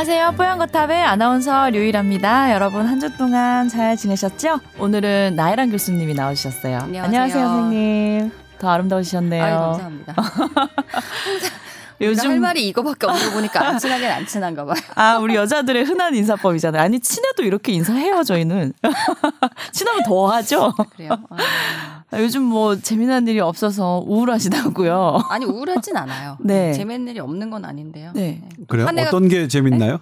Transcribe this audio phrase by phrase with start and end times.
[0.00, 0.32] 안녕하세요.
[0.32, 2.54] 뽀얀거탑의 아나운서 류일합니다.
[2.54, 4.58] 여러분 한 주 동안 잘 지내셨죠?
[4.78, 6.78] 오늘은 나혜란 교수님이 나오셨어요.
[6.78, 7.04] 안녕하세요.
[7.04, 8.32] 안녕하세요, 선생님.
[8.58, 9.44] 더 아름다우셨네요.
[9.44, 10.14] 아유, 감사합니다.
[12.00, 14.76] 요즘 할 말이 이거밖에 없는 거 보니까 안 친하긴 안 친한가 봐요.
[14.94, 16.82] 아 우리 여자들의 흔한 인사법이잖아요.
[16.82, 18.72] 아니 친해도 이렇게 인사해요 저희는.
[19.72, 20.72] 친하면 더 하죠.
[20.96, 21.10] 그래요.
[21.30, 21.36] 아,
[22.10, 25.24] 아, 요즘 뭐 재미난 일이 없어서 우울하시다고요.
[25.28, 26.38] 아니 우울하진 않아요.
[26.40, 26.72] 네.
[26.72, 28.12] 재밌는 일이 없는 건 아닌데요.
[28.14, 28.42] 네.
[28.68, 28.86] 그래요?
[28.86, 29.98] 한 해가- 어떤 게 재밌나요?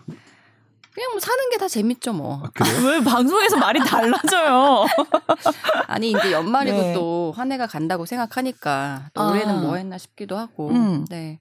[0.98, 2.40] 그냥 뭐 사는 게 다 재밌죠 뭐.
[2.44, 2.86] 아, 그래요?
[2.90, 4.86] 왜 방송에서 말이 달라져요?
[5.86, 6.94] 아니 이제 연말이고 네.
[6.94, 9.30] 또한 해가 간다고 생각하니까 또 아.
[9.30, 10.70] 올해는 뭐 했나 싶기도 하고.
[10.70, 11.04] 음.
[11.08, 11.38] 네.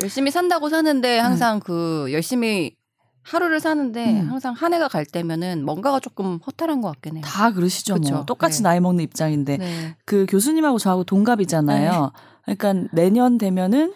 [0.00, 2.76] 열심히 산다고 사는데 항상 그 열심히
[3.22, 4.30] 하루를 사는데 음.
[4.30, 7.22] 항상 한 해가 갈 때면은 뭔가가 조금 허탈한 것 같긴 해요.
[7.26, 7.94] 다 그러시죠.
[7.94, 8.00] 뭐.
[8.02, 8.24] 그쵸.
[8.26, 8.68] 똑같이 네.
[8.68, 9.96] 나이 먹는 입장인데 네.
[10.04, 12.12] 그 교수님하고 저하고 동갑이잖아요.
[12.44, 13.94] 그러니까 내년 되면은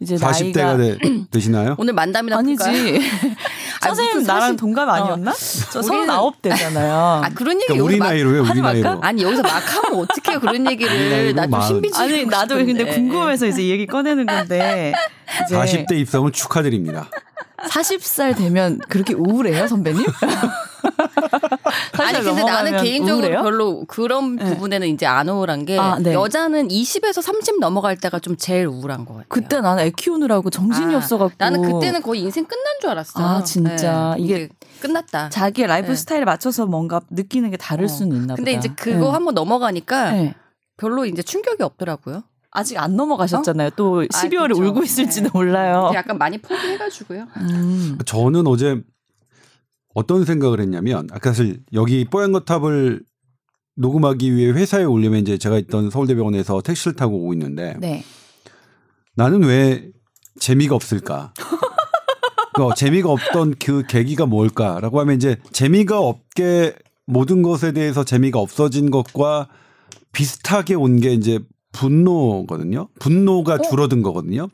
[0.00, 0.98] 이제 40대가 나이가 되,
[1.30, 1.76] 되시나요?
[1.78, 2.64] 오늘 만담이나 아니지.
[3.84, 5.32] 아니, 선생님 무슨 나랑 40 동갑 아니었나?
[5.72, 7.22] 저 우리는- 39 되잖아요.
[7.24, 8.88] 아 그런 얘기 그러니까 우리 나이로 왜 우리 하지 말까?
[8.88, 9.02] 나이로?
[9.02, 9.50] 아니 여기서 막
[9.84, 11.66] 하면 어떡해요 그런 얘기를 나좀 마흔.
[11.68, 14.92] 신비주의 아니 나도 근데 궁금해서 이제 이 얘기 꺼내는 건데
[15.44, 17.08] 이제 40대 입성을 축하드립니다.
[17.68, 20.04] 40살 되면 그렇게 우울해요, 선배님?
[21.98, 23.42] 아니 근데 나는 개인적으로 우울해요?
[23.42, 24.44] 별로 그런 네.
[24.44, 26.12] 부분에는 이제 안 우울한 게 아, 네.
[26.12, 29.26] 여자는 20에서 30 넘어갈 때가 좀 제일 우울한 것 같아요.
[29.28, 33.22] 그때 나는 애 키우느라고 정신이 아, 없어갖고 나는 그때는 거의 인생 끝난 줄 알았어.
[33.22, 34.14] 아, 진짜.
[34.18, 34.48] 네, 이게
[34.80, 35.30] 끝났다.
[35.30, 35.94] 자기의 라이프 네.
[35.94, 37.88] 스타일에 맞춰서 뭔가 느끼는 게 다를 어.
[37.88, 38.58] 수는 있나 근데 보다.
[38.58, 39.10] 이제 그거 네.
[39.12, 40.34] 한번 넘어가니까 네.
[40.76, 42.24] 별로 이제 충격이 없더라고요.
[42.54, 43.70] 아직 안 넘어가셨잖아요.
[43.70, 44.62] 또 12월에 그쵸.
[44.62, 45.30] 울고 있을지도 네.
[45.34, 45.90] 몰라요.
[45.92, 47.26] 약간 많이 포기해가지고요.
[47.36, 47.98] 음.
[48.06, 48.80] 저는 어제
[49.94, 53.02] 어떤 생각을 했냐면 아까 사실 여기 뽀얀 거탑을
[53.76, 58.04] 녹음하기 위해 회사에 오려면 이제 제가 있던 서울대병원에서 택시를 타고 오고 있는데 네.
[59.16, 59.90] 나는 왜
[60.38, 61.32] 재미가 없을까?
[62.60, 66.74] 어, 재미가 없던 그 계기가 뭘까라고 하면 이제 재미가 없게
[67.04, 69.48] 모든 것에 대해서 재미가 없어진 것과
[70.12, 71.40] 비슷하게 온 게 이제
[71.74, 72.88] 분노거든요.
[73.00, 74.48] 분노가 줄어든 거거든요.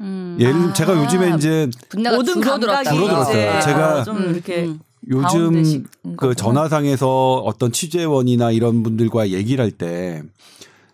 [0.00, 0.36] 음.
[0.40, 1.02] 예를 들면 제가 아.
[1.04, 2.40] 요즘에 이제 모든.
[2.40, 3.50] 감각이 줄어들었어요.
[3.50, 4.80] 이제 제가 좀 음, 이렇게 음.
[5.10, 5.84] 요즘
[6.16, 6.34] 그.
[6.34, 10.22] 전화상에서 어떤 취재원이나 이런 분들과 얘기를 할 때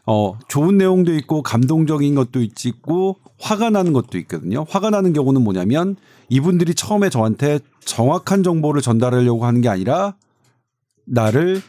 [0.07, 4.67] 어, 좋은 내용도 있고 감동적인 것도 있고 화가 나는 것도 있거든요.
[4.69, 5.97] 화가 나는 경우는 뭐냐면
[6.29, 10.15] 이분들이 처음에 저한테 정확한 정보를 전달하려고 하는 게 아니라
[11.07, 11.63] 나를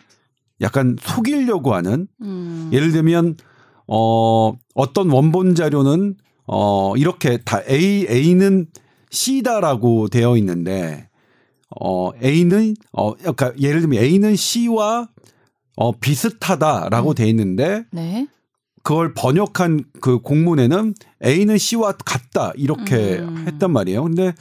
[0.62, 2.70] 약간 속이려고 하는 음.
[2.74, 3.38] 예를 들면
[3.88, 6.16] 어 어떤 원본 자료는
[6.48, 8.68] 어 이렇게 다 A A는
[9.10, 11.10] C다라고 되어 있는데
[11.80, 15.10] 어 A는 어 그러니까 예를 들면 A는 C와
[15.76, 18.28] 어 비슷하다라고 돼 있는데 네.
[18.84, 23.46] 그걸 번역한 그 공문에는 A는 C와 같다 이렇게 음.
[23.48, 24.04] 했단 말이에요.
[24.04, 24.34] 근데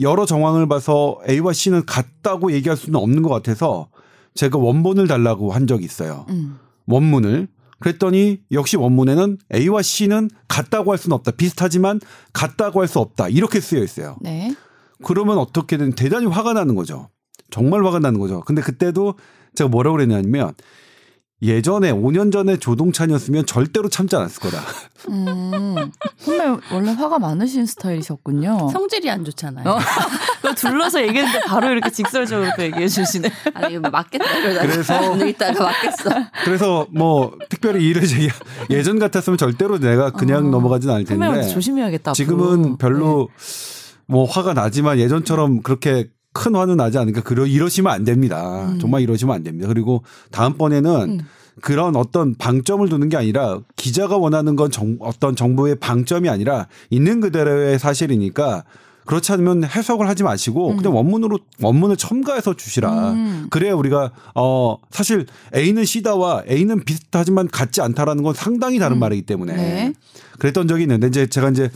[0.00, 3.88] 여러 정황을 봐서 A와 C는 같다고 얘기할 수는 없는 것 같아서
[4.34, 6.24] 제가 원본을 달라고 한 적이 있어요.
[6.28, 6.58] 음.
[6.86, 7.48] 원문을
[7.80, 11.32] 그랬더니 역시 원문에는 A와 C는 같다고 할 수는 없다.
[11.32, 12.00] 비슷하지만
[12.32, 13.28] 같다고 할 수 없다.
[13.28, 14.16] 이렇게 쓰여 있어요.
[14.20, 14.54] 네.
[15.02, 17.08] 그러면 어떻게든 대단히 화가 나는 거죠.
[17.50, 18.40] 정말 화가 나는 거죠.
[18.42, 19.14] 근데 그때도
[19.54, 20.54] 제가 뭐라고 그랬냐면
[21.42, 24.60] 예전에 5년 전에 조동찬이었으면 절대로 참지 않았을 거다.
[25.08, 25.90] 음.
[26.18, 28.68] 선배 원래 화가 많으신 스타일이셨군요.
[28.70, 29.66] 성질이 안 좋잖아요.
[29.66, 29.78] 어.
[30.54, 33.30] 둘러서 얘기했는데 바로 이렇게 직설적으로 또 얘기해 주시네.
[33.54, 36.10] 아니 이거 맞겠다 이러다가 그래서- 오늘 있다가 맞겠어.
[36.44, 38.28] 그래서 뭐 특별히 일을 제기
[38.68, 40.50] 예전 같았으면 절대로 내가 그냥 어.
[40.50, 42.10] 넘어가진 않을 선배한테 텐데 조심해야겠다.
[42.10, 42.14] 앞으로.
[42.14, 43.28] 지금은 별로
[44.06, 48.68] 뭐 화가 나지만 예전처럼 그렇게 큰 화는 나지 않으니까 그러 이러시면 안 됩니다.
[48.68, 48.78] 음.
[48.78, 49.68] 정말 이러시면 안 됩니다.
[49.68, 51.20] 그리고 다음번에는 음.
[51.60, 57.20] 그런 어떤 방점을 두는 게 아니라 기자가 원하는 건 정, 어떤 정보의 방점이 아니라 있는
[57.20, 58.64] 그대로의 사실이니까
[59.06, 63.12] 그렇지 않으면 해석을 하지 마시고 그냥 원문으로 원문을 첨가해서 주시라.
[63.12, 63.46] 음.
[63.50, 69.00] 그래야 우리가 어 사실 A는 C다와 A는 비슷하지만 같지 않다라는 건 상당히 다른 음.
[69.00, 69.92] 말이기 때문에 네.
[70.38, 71.70] 그랬던 적이 있는데 이제 제가 이제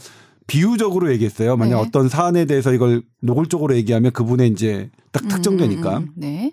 [0.46, 1.56] 비유적으로 얘기했어요.
[1.56, 1.82] 만약 네.
[1.82, 5.98] 어떤 사안에 대해서 이걸 노골적으로 얘기하면 그분의 이제 딱 특정되니까.
[5.98, 6.12] 음, 음, 음.
[6.16, 6.52] 네.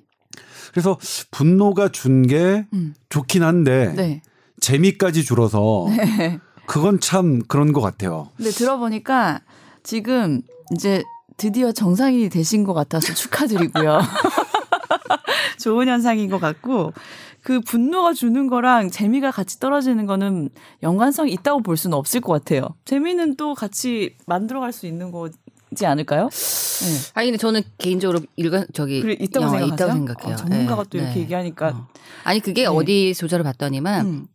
[0.72, 0.98] 그래서
[1.32, 2.94] 분노가 준게 음.
[3.10, 4.22] 좋긴 한데 네.
[4.62, 6.40] 재미까지 줄어서 네.
[6.66, 8.30] 그건 참 그런 것 같아요.
[8.38, 9.42] 근데 들어보니까
[9.84, 10.42] 지금
[10.74, 11.04] 이제
[11.36, 14.00] 드디어 정상인이 되신 것 같아서 축하드리고요.
[15.60, 16.94] 좋은 현상인 것 같고
[17.44, 20.50] 그 분노가 주는 거랑 재미가 같이 떨어지는 거는
[20.84, 22.70] 연관성이 있다고 볼 수는 없을 것 같아요.
[22.86, 26.30] 재미는 또 같이 만들어갈 수 있는 거지 않을까요?
[26.30, 27.12] 네.
[27.14, 29.74] 아니 근데 저는 개인적으로 일관 저기 그래 있다고 어, 생각하세요?
[29.76, 30.34] 있다고 생각해요.
[30.34, 31.20] 어, 전문가가 네, 또 이렇게 네.
[31.22, 31.88] 얘기하니까 어.
[32.24, 32.68] 아니 그게 네.
[32.68, 34.28] 어디 조사를 봤더니만 음.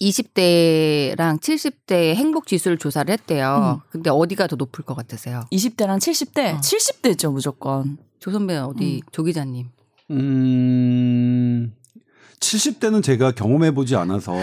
[0.00, 3.82] 20대랑 70대의 행복 지수를 조사를 했대요.
[3.90, 5.44] 근데 어디가 더 높을 것 같으세요?
[5.50, 6.60] 20대랑 70대, 어.
[6.60, 7.98] 70대죠 무조건.
[8.20, 9.68] 조 선배는 어디 조 기자님?
[10.10, 11.72] 음,
[12.40, 14.34] 70대는 제가 경험해 보지 않아서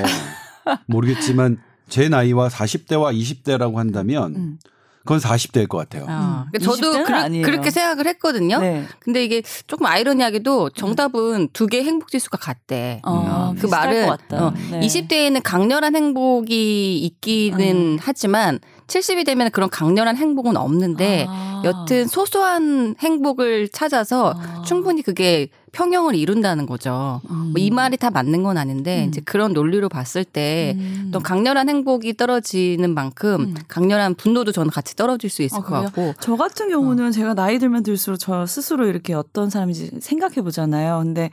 [0.87, 1.57] 모르겠지만
[1.89, 4.59] 제 나이와 40대와 20대라고 한다면 음.
[5.05, 6.05] 그건 40대일 것 같아요.
[6.09, 7.45] 아, 그러니까 저도 20대는 그렇, 아니에요.
[7.45, 8.59] 그렇게 생각을 했거든요.
[8.59, 8.85] 네.
[8.99, 13.01] 근데 이게 조금 아이러니하게도 정답은 두 개의 행복 지수가 같대.
[13.05, 13.55] 어, 음.
[13.55, 14.47] 그 말은 것 같다.
[14.47, 14.79] 어, 네.
[14.79, 21.61] 20대에는 강렬한 행복이 있기는 하지만 70이 되면 그런 강렬한 행복은 없는데 아.
[21.65, 24.61] 여튼 소소한 행복을 찾아서 아.
[24.63, 27.21] 충분히 그게 평형을 이룬다는 거죠.
[27.29, 27.51] 음.
[27.53, 29.09] 뭐이 말이 다 맞는 건 아닌데 음.
[29.09, 31.09] 이제 그런 논리로 봤을 때 음.
[31.11, 33.55] 또 강렬한 행복이 떨어지는 만큼 음.
[33.67, 35.83] 강렬한 분노도 저는 같이 떨어질 수 있을 아, 것 그래요?
[35.85, 40.99] 같고 저 같은 경우는 제가 나이 들면 들수록 저 스스로 이렇게 어떤 사람인지 생각해 보잖아요.
[41.03, 41.29] 근데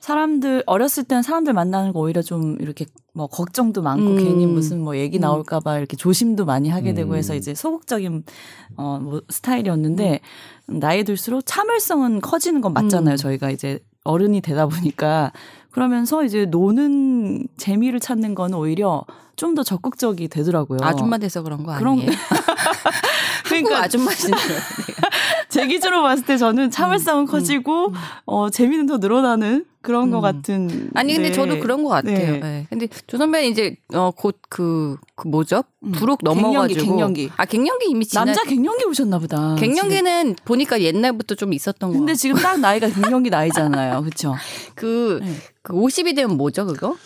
[0.00, 4.16] 사람들 어렸을 때는 사람들 만나는 거 오히려 좀 이렇게 뭐 걱정도 많고 음.
[4.16, 5.20] 괜히 무슨 뭐 얘기 음.
[5.20, 7.16] 나올까 봐 이렇게 조심도 많이 하게 되고 음.
[7.16, 8.24] 해서 이제 소극적인
[8.76, 10.20] 어뭐 스타일이었는데
[10.66, 13.14] 나이 들수록 참을성은 커지는 건 맞잖아요.
[13.14, 13.16] 음.
[13.16, 15.32] 저희가 이제 어른이 되다 보니까
[15.70, 19.04] 그러면서 이제 노는 재미를 찾는 건 오히려
[19.36, 20.80] 좀 더 적극적이 되더라고요.
[20.82, 22.10] 아줌마 돼서 그런 거 그런 아니에요?
[23.48, 24.36] 한국 그러니까 아줌마시네요.
[25.50, 27.92] 제 기준으로 봤을 때 저는 참을성은 커지고
[28.24, 30.22] 어 재미는 더 늘어나는 그런 것 음.
[30.22, 30.90] 같은.
[30.94, 31.34] 아니 근데 네.
[31.34, 32.32] 저도 그런 것 같아요.
[32.32, 32.38] 네.
[32.38, 32.66] 네.
[32.70, 35.64] 근데 조 선배는 이제 어곧그 그 뭐죠?
[35.84, 35.92] 음.
[35.92, 37.30] 부록 갱년기, 넘어가지고 갱년기.
[37.36, 39.56] 아 갱년기 이미 지나 남자 갱년기 오셨나 보다.
[39.56, 39.74] 지금.
[39.74, 41.98] 갱년기는 보니까 옛날부터 좀 있었던 거.
[41.98, 44.02] 근데 지금 딱 나이가 갱년기 나이잖아요.
[44.02, 44.36] 그렇죠?
[44.74, 45.34] 그, 네.
[45.62, 46.96] 그 50이 되면 뭐죠 그거?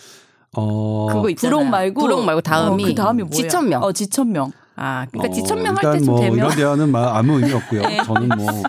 [0.53, 1.57] 어, 그거 있잖아요.
[1.57, 3.41] 부록 말고 부록 말고 다음이 어, 그 다음이 뭐예요?
[3.41, 3.83] 지천명.
[3.83, 4.51] 어, 지천명.
[4.77, 7.81] 아 그러니까 어, 지천명 할 일단 때쯤 뭐 되면 이런 대화는 마- 아무 의미 없고요.
[8.05, 8.63] 저는 뭐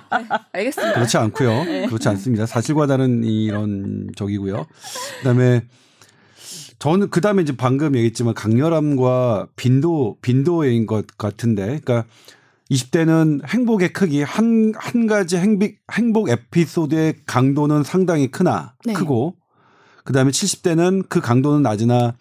[0.53, 0.95] 알겠습니다.
[0.95, 1.65] 그렇지 않고요.
[1.89, 2.47] 그렇지 않습니다.
[2.47, 4.67] 사실과 다른 이런 적이고요.
[5.19, 5.63] 그다음에
[6.79, 12.05] 저는 그다음에 이제 방금 얘기했지만 강렬함과 빈도 빈도인 것 같은데, 그러니까
[12.71, 18.93] 20대는 행복의 크기 한 한 가지 행복 행복 에피소드의 강도는 상당히 크나 네.
[18.93, 19.35] 크고,
[20.05, 22.15] 그다음에 70대는 그 강도는 낮으나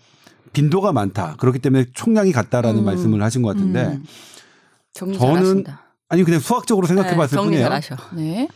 [0.56, 1.36] 빈도가 많다.
[1.38, 2.86] 그렇기 때문에 총량이 같다라는 음.
[2.86, 4.04] 말씀을 하신 것 같은데, 음.
[4.94, 5.82] 정리 저는 잘하신다.
[6.10, 7.64] 아니 그냥 수학적으로 생각해봤을 네, 뿐이에요.
[7.64, 7.96] 잘하셔.
[8.16, 8.48] 네.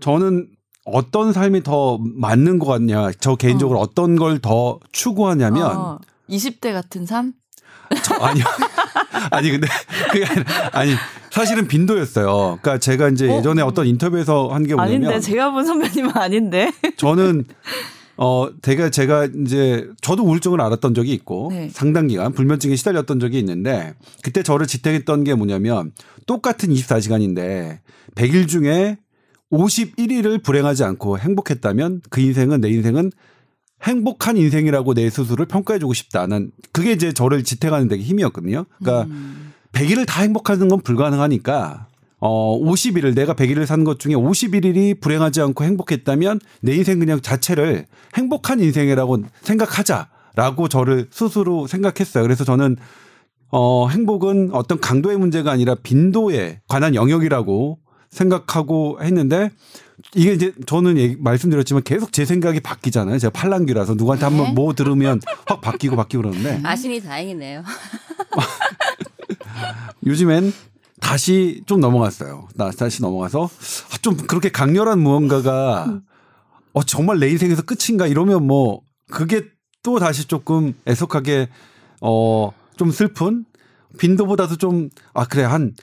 [0.00, 0.48] 저는
[0.84, 3.10] 어떤 삶이 더 맞는 것 같냐.
[3.20, 3.86] 저 개인적으로 어.
[3.94, 5.98] 떤 걸 더 추구하냐면 어,
[6.28, 7.32] 20대 같은 삶?
[8.02, 8.44] 저, 아니요.
[9.30, 9.66] 아니 근데
[10.12, 10.94] 그게 아니라, 아니
[11.30, 12.58] 사실은 빈도였어요.
[12.60, 13.36] 그러니까 제가 이제 어?
[13.38, 16.70] 예전에 어떤 인터뷰에서 한 게 뭐냐면 아닌데 제가 본 선배님은 아닌데.
[16.98, 17.44] 저는
[18.16, 21.68] 어 제가 제가 이제 저도 우울증을 앓았던 적이 있고 네.
[21.70, 25.92] 상당 기간 불면증에 시달렸던 적이 있는데 그때 저를 지탱했던 게 뭐냐면
[26.26, 27.80] 똑같은 24시간인데
[28.14, 28.98] 100일 중에
[29.50, 33.10] 51일을 불행하지 않고 행복했다면 그 인생은 내 인생은
[33.82, 38.64] 행복한 인생이라고 내 스스로를 평가해 주고 싶다는 그게 이제 저를 지탱하는 데 힘이었거든요.
[38.78, 39.52] 그러니까 음.
[39.72, 41.88] 100일을 다 행복하는 건 불가능하니까
[42.26, 47.84] 어 50일을 내가 100일을 산 것 중에 51일이 불행하지 않고 행복했다면 내 인생 그냥 자체를
[48.16, 52.22] 행복한 인생이라고 생각하자라고 저를 스스로 생각했어요.
[52.24, 52.76] 그래서 저는
[53.50, 57.78] 어 행복은 어떤 강도의 문제가 아니라 빈도에 관한 영역이라고
[58.10, 59.50] 생각하고 했는데
[60.14, 63.18] 이게 이제 저는 얘기- 말씀드렸지만 계속 제 생각이 바뀌잖아요.
[63.18, 64.34] 제가 팔랑귀라서 누구한테 네.
[64.36, 67.62] 한번 뭐 들으면 확 바뀌고 바뀌고 그러는데 아시니 다행이네요.
[70.06, 70.52] 요즘엔
[71.00, 72.48] 다시 좀 넘어갔어요.
[72.54, 73.44] 나 다시 넘어가서.
[73.44, 76.00] 아, 좀 그렇게 강렬한 무언가가
[76.72, 78.06] 어 정말 내 인생에서 끝인가?
[78.06, 79.42] 이러면 뭐 그게
[79.82, 81.48] 또 다시 조금 애석하게
[82.00, 83.44] 어 좀 슬픈?
[83.98, 85.74] 빈도보다도 좀 아 그래 한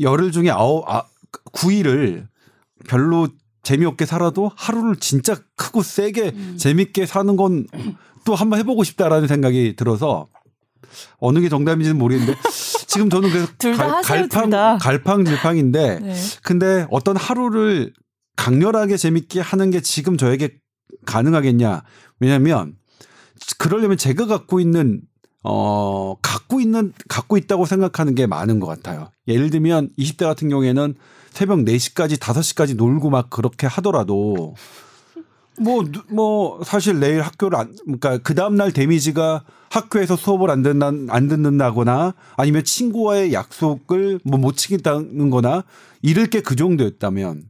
[0.00, 1.04] 열흘 중에 아홉 아
[1.52, 2.28] 구일을
[2.86, 3.28] 별로
[3.62, 7.66] 재미없게 살아도 하루를 진짜 크고 세게 재밌게 사는 건
[8.26, 10.28] 또 한번 해보고 싶다라는 생각이 들어서
[11.20, 12.38] 어느 게 정답인지는 모르겠는데
[12.90, 14.78] 지금 저는 그래서 갈- 갈팡 다.
[14.78, 16.14] 갈팡질팡인데 네.
[16.42, 17.92] 근데 어떤 하루를
[18.36, 20.58] 강렬하게 재밌게 하는 게 지금 저에게
[21.06, 21.82] 가능하겠냐?
[22.18, 22.74] 왜냐하면
[23.58, 25.02] 그러려면 제가 갖고 있는
[25.44, 29.10] 어 갖고 있는 갖고 있다고 생각하는 게 많은 것 같아요.
[29.28, 30.94] 예를 들면 20대 같은 경우에는
[31.30, 34.54] 새벽 4시까지 5시까지 놀고 막 그렇게 하더라도
[35.60, 40.62] 뭐, 누- 뭐, 사실 내일 학교를 안, 그러니까 그 다음 날 데미지가 학교에서 수업을 안
[40.62, 45.64] 듣는, 안 듣는다거나 아니면 친구와의 약속을 뭐 못 지킨다는 거나
[46.02, 47.44] 잃을 게그 정도였다면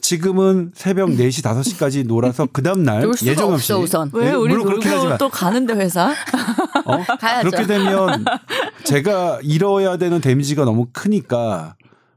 [0.00, 3.72] 지금은 새벽 4시, 5시까지 놀아서 그 다음날 놀 수가 예정 없이.
[3.72, 4.10] 우선.
[4.12, 6.10] 왜 우리 물론 그렇게 또 가는데 회사?
[6.84, 7.02] 어?
[7.18, 7.50] 가야죠.
[7.50, 8.24] 그렇게 되면
[8.84, 11.74] 제가 잃어야 되는 데미지가 너무 크니까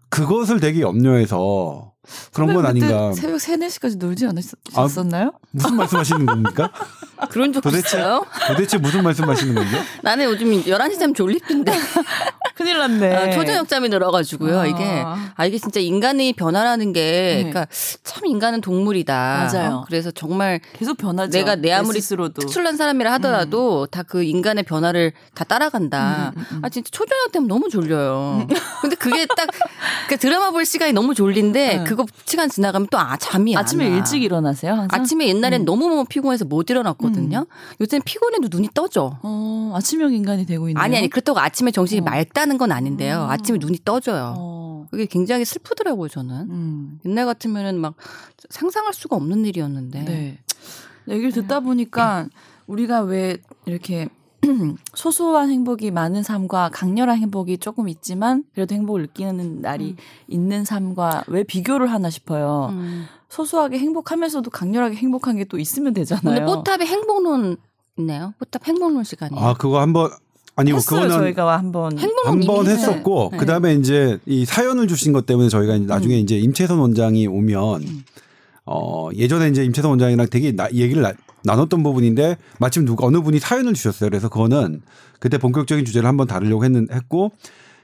[0.09, 1.91] 그것을 되게 염려해서
[2.33, 3.11] 그런 건 아닌가.
[3.13, 4.27] 새벽 3, 4시까지 놀지
[4.75, 5.33] 않았었나요?
[5.51, 6.71] 무슨 말씀하시는 겁니까?
[7.29, 8.25] 그런 적 도대체 있어요?
[8.47, 9.77] 도대체 무슨 말씀하시는 거죠?
[10.03, 11.71] 나는 요즘 11시 되면 졸립던데.
[12.55, 13.15] 큰일 났네.
[13.15, 14.59] 아, 초저녁 잠이 늘어가지고요.
[14.59, 14.65] 아.
[14.65, 15.03] 이게
[15.35, 17.35] 아 이게 진짜 인간의 변화라는 게, 네.
[17.51, 17.67] 그러니까
[18.03, 19.49] 참 인간은 동물이다.
[19.53, 19.75] 맞아요.
[19.75, 19.83] 어?
[19.87, 21.31] 그래서 정말 계속 변하죠.
[21.31, 22.41] 내가 내 아무리 스스로도.
[22.41, 26.33] 특출난 사람이라 하더라도 다그 인간의 변화를 다 따라간다.
[26.35, 26.59] 음, 음, 음.
[26.65, 28.47] 아 진짜 초저녁 때면 너무 졸려요.
[28.81, 29.47] 근데 그게 딱
[30.09, 31.83] 그 드라마 볼 시간이 너무 졸린데 네.
[31.99, 33.97] 그거 시간 지나가면 또 아 잠이 안 아침에 와.
[33.97, 34.73] 일찍 일어나세요?
[34.73, 35.01] 항상?
[35.01, 35.65] 아침에 옛날엔 음.
[35.65, 37.45] 너무너무 피곤해서 못 일어났거든요.
[37.81, 39.17] 요새는 피곤해도 눈이 떠져.
[39.21, 40.81] 어, 아침형 인간이 되고 있네요.
[40.81, 42.03] 아니 아니 그렇다고 아침에 정신이 어.
[42.05, 43.25] 맑다는 건 아닌데요.
[43.25, 43.29] 음.
[43.29, 44.35] 아침에 눈이 떠져요.
[44.37, 44.87] 어.
[44.91, 46.35] 그게 굉장히 슬프더라고요 저는.
[46.49, 46.99] 음.
[47.05, 47.95] 옛날 같으면은 막
[48.49, 50.05] 상상할 수가 없는 일이었는데.
[50.05, 50.39] 네.
[51.09, 52.27] 얘기를 듣다 보니까
[52.67, 54.07] 우리가 왜 이렇게
[54.95, 59.97] 소소한 행복이 많은 삶과 강렬한 행복이 조금 있지만 그래도 행복을 느끼는 날이 음.
[60.27, 62.69] 있는 삶과 왜 비교를 하나 싶어요.
[62.71, 63.05] 음.
[63.29, 66.23] 소소하게 행복하면서도 강렬하게 행복한 게 또 있으면 되잖아요.
[66.23, 67.57] 근데 뽀탑에 행복론
[67.97, 68.33] 있네요.
[68.39, 69.43] 뽀탑 행복론 시간이에요.
[69.43, 70.09] 아 그거 한번
[70.55, 73.37] 아니요 했어요 그거는 저희가 한번 행복론 한번 이미 했었고 네.
[73.37, 78.03] 그다음에 이제 이 사연을 주신 것 때문에 저희가 나중에 이제 임채선 원장이 오면 음.
[78.65, 83.39] 어 예전에 이제 임채선 원장이랑 되게 나, 얘기를 나, 나눴던 부분인데 마침 누가 어느 분이
[83.39, 84.09] 사연을 주셨어요.
[84.09, 84.81] 그래서 그거는
[85.19, 87.31] 그때 본격적인 주제를 한번 다루려고 했는 했고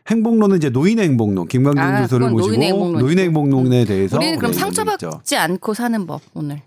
[0.07, 2.99] 행복론은 이제 노인의 행복론 김광준 아, 교수를 모시고 노인의 행복론이고.
[3.01, 4.57] 노인의 행복론에 대해서 우리는 그럼 네.
[4.59, 6.61] 상처받지 않고 사는 법 오늘.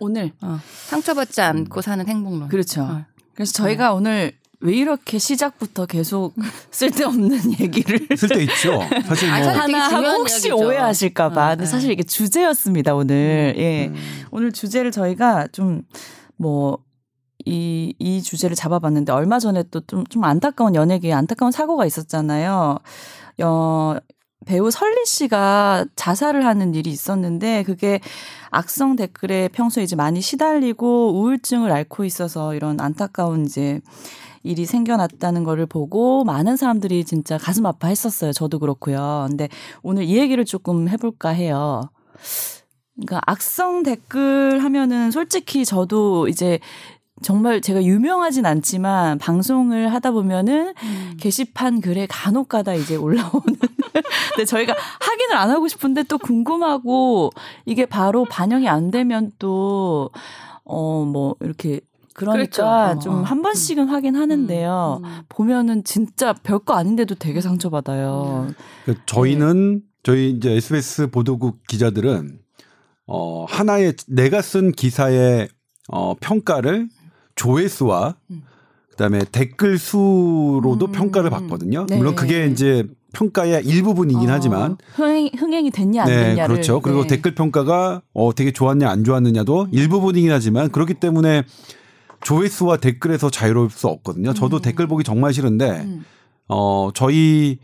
[0.00, 0.58] 오늘 어.
[0.86, 2.48] 상처받지 않고 사는 행복론.
[2.48, 2.82] 그렇죠.
[2.82, 3.04] 어.
[3.34, 6.34] 그래서 저희가 오늘 왜 이렇게 시작부터 계속
[6.70, 8.80] 쓸데없는 얘기를 쓸데 있죠.
[9.06, 10.50] 사실 아니, 뭐 하나 하고 혹시.
[10.52, 11.44] 오해하실까봐.
[11.46, 11.70] 어, 근데 네.
[11.70, 13.54] 사실 이게 주제였습니다 오늘.
[13.58, 13.94] 예, 음.
[14.30, 15.82] 오늘 주제를 저희가 좀
[16.44, 16.78] 뭐.
[17.46, 22.78] 이, 이 주제를 잡아봤는데 얼마 전에 또 좀 좀 안타까운 연예계에 안타까운 사고가 있었잖아요.
[23.42, 23.96] 어,
[24.46, 28.00] 배우 설리 씨가 자살을 하는 일이 있었는데 그게
[28.50, 33.80] 악성 댓글에 평소에 이제 많이 시달리고 우울증을 앓고 있어서 이런 안타까운 이제
[34.42, 38.32] 일이 생겨났다는 거를 보고 많은 사람들이 진짜 가슴 아파했었어요.
[38.32, 39.26] 저도 그렇고요.
[39.28, 39.48] 근데
[39.82, 41.90] 오늘 이 얘기를 조금 해볼까 해요.
[42.96, 46.58] 그러니까 악성 댓글 하면은 솔직히 저도 이제
[47.22, 51.16] 정말 제가 유명하진 않지만 방송을 하다 보면은 음.
[51.18, 53.42] 게시판 글에 간혹가다 이제 올라오는.
[54.34, 57.30] 근데 저희가 확인을 안 하고 싶은데 또 궁금하고
[57.66, 60.10] 이게 바로 반영이 안 되면 또
[60.64, 61.80] 어 뭐 이렇게
[62.14, 63.00] 그러니까 그렇죠.
[63.00, 63.22] 좀 어.
[63.22, 65.00] 한 번씩은 확인하는데요.
[65.02, 65.20] 음, 음.
[65.28, 68.48] 보면은 진짜 별거 아닌데도 되게 상처받아요.
[68.84, 72.38] 그 저희는 저희 이제 SBS 보도국 기자들은
[73.06, 75.48] 어 하나의 내가 쓴 기사의
[75.88, 76.88] 어 평가를
[77.34, 78.42] 조회수와 음.
[78.90, 80.92] 그다음에 댓글 수로도 음.
[80.92, 81.86] 평가를 받거든요.
[81.88, 81.96] 네.
[81.96, 86.80] 물론 그게 이제 평가의 일부분이긴 어, 하지만 흥행, 흥행 이 됐냐 안 네, 됐냐를 그렇죠.
[86.80, 87.08] 그리고 네.
[87.08, 91.42] 댓글 평가가 어 되게 좋았냐 안 좋았느냐도 일부분이긴 하지만 그렇기 때문에
[92.22, 94.32] 조회수와 댓글에서 자유로울 수 없거든요.
[94.32, 94.62] 저도 음.
[94.62, 96.04] 댓글 보기 정말 싫은데 음.
[96.48, 97.58] 어, 저희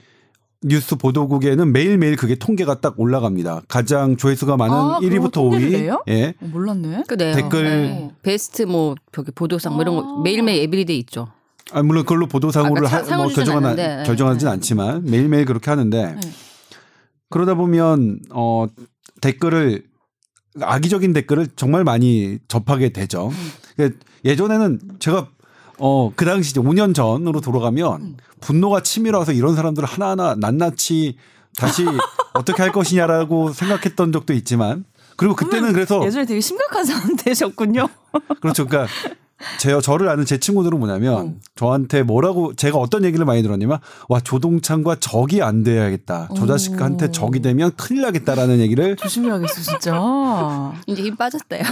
[0.62, 3.62] 뉴스 보도국에는 매일매일 그게 통계가 딱 올라갑니다.
[3.67, 5.73] 가장 조회수가 많은 아, 그런 1위부터 통계를 5위.
[5.73, 6.02] 내요?
[6.09, 6.35] 예.
[6.40, 7.05] 어, 몰랐네.
[7.09, 7.35] 그래요.
[7.35, 8.11] 댓글- 네.
[8.23, 10.23] 베스트 뭐 저기 보도상 뭐 이런 거 아.
[10.23, 11.29] 매일매일 everyday 있죠.
[11.73, 14.02] 아, 물론 그걸로 보도상으로 아까 하, 사- 뭐 않는데.
[14.07, 14.52] 결정하진 네.
[14.52, 16.21] 않지만 매일매일 그렇게 하는데 네.
[17.31, 18.67] 그러다 보면 어
[19.23, 19.85] 댓글을
[20.61, 23.29] 악의적인 댓글을 정말 많이 접하게 되죠.
[23.29, 23.35] 음.
[23.76, 25.29] 그러니까 예전에는 제가
[25.81, 28.17] 어 그 당시 이제 5년 전으로 돌아가면 음.
[28.41, 31.17] 분노가 치밀어서 이런 사람들을 하나하나 낱낱이
[31.57, 31.85] 다시
[32.35, 34.85] 어떻게 할 것이냐라고 생각했던 적도 있지만
[35.17, 37.89] 그리고 그때는 그래서 예전에 되게 심각한 사람 되셨군요.
[38.41, 38.67] 그렇죠.
[38.67, 38.93] 그러니까
[39.59, 43.79] 제 저를 아는 제 친구들은 뭐냐면 저한테 뭐라고 제가 어떤 얘기를 많이 들었냐면
[44.09, 46.29] 와 조동찬과 적이 안 돼야겠다.
[46.37, 46.47] 저 오.
[46.47, 50.73] 자식한테 적이 되면 큰일 나겠다라는 얘기를 조심해야겠어 진짜.
[50.87, 51.63] 이제 힘 빠졌대요.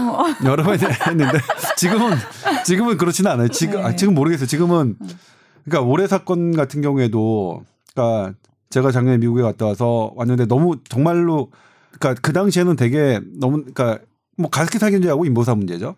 [0.45, 1.39] 여러 번 했는데
[1.77, 2.17] 지금은
[2.65, 3.49] 지금은 그렇지는 않아요.
[3.49, 3.97] 지금 아, 네.
[3.97, 4.47] 지금 모르겠어요.
[4.47, 4.97] 지금은
[5.65, 7.63] 그러니까 올해 사건 같은 경우에도
[7.95, 8.35] 그러니까
[8.71, 11.51] 제가 작년에 미국에 갔다 와서 왔는데 너무 정말로
[11.99, 13.99] 그러니까 그 당시에는 되게 너무 그러니까
[14.37, 15.97] 뭐 가습기 살균제하고 인보사 문제죠.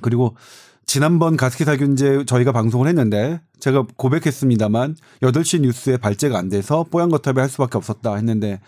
[0.00, 0.36] 그리고
[0.88, 7.50] 지난번 가습기 살균제 저희가 방송을 했는데 제가 고백했습니다만 8시 뉴스에 발제가 안 돼서 뽀얀거탑에 할
[7.50, 8.58] 수밖에 없었다 했는데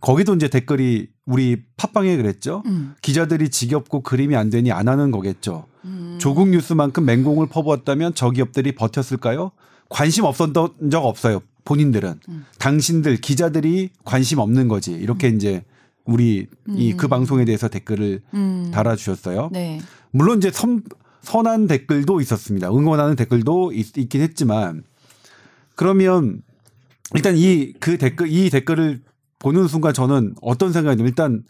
[0.00, 2.62] 거기도 이제 댓글이 우리 팟빵에 그랬죠.
[2.64, 2.94] 음.
[3.02, 5.66] 기자들이 지겹고 그림이 안 되니 안 하는 거겠죠.
[5.84, 6.16] 음.
[6.18, 9.52] 조국 뉴스만큼 맹공을 퍼부었다면 저 기업들이 버텼을까요?
[9.90, 11.42] 관심 없었던 적 없어요.
[11.66, 12.46] 본인들은 음.
[12.58, 14.92] 당신들 기자들이 관심 없는 거지.
[14.92, 15.62] 이렇게 이제
[16.06, 17.10] 우리 이그 음.
[17.10, 18.70] 방송에 대해서 댓글을 음.
[18.72, 19.50] 달아주셨어요.
[19.52, 19.78] 네.
[20.10, 20.82] 물론 이제 선,
[21.22, 22.68] 선한 댓글도 있었습니다.
[22.70, 24.84] 응원하는 댓글도 있, 있긴 했지만
[25.74, 26.42] 그러면
[27.14, 29.00] 일단 이 그 댓글 이 댓글을
[29.38, 31.44] 보는 순간 저는 어떤 생각이 들면 일단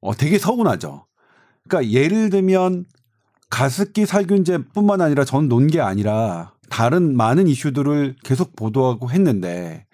[0.00, 1.06] 어 되게 서운하죠.
[1.68, 2.84] 그러니까 예를 들면
[3.50, 9.86] 가습기 살균제뿐만 아니라 전 논 게 아니라 다른 많은 이슈들을 계속 보도하고 했는데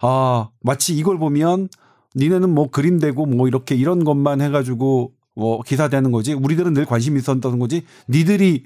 [0.00, 1.68] 아 마치 이걸 보면
[2.16, 7.16] 니네는 뭐 그림되고 뭐 이렇게 이런 것만 해가지고 뭐 기사 되는 거지 우리들은 늘 관심
[7.16, 8.64] 있었던 거지 니들이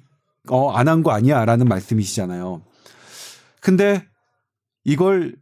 [0.48, 2.62] 어 안 한 거 아니야 라는 말씀이시잖아요.
[3.60, 4.04] 근데
[4.84, 5.36] 이걸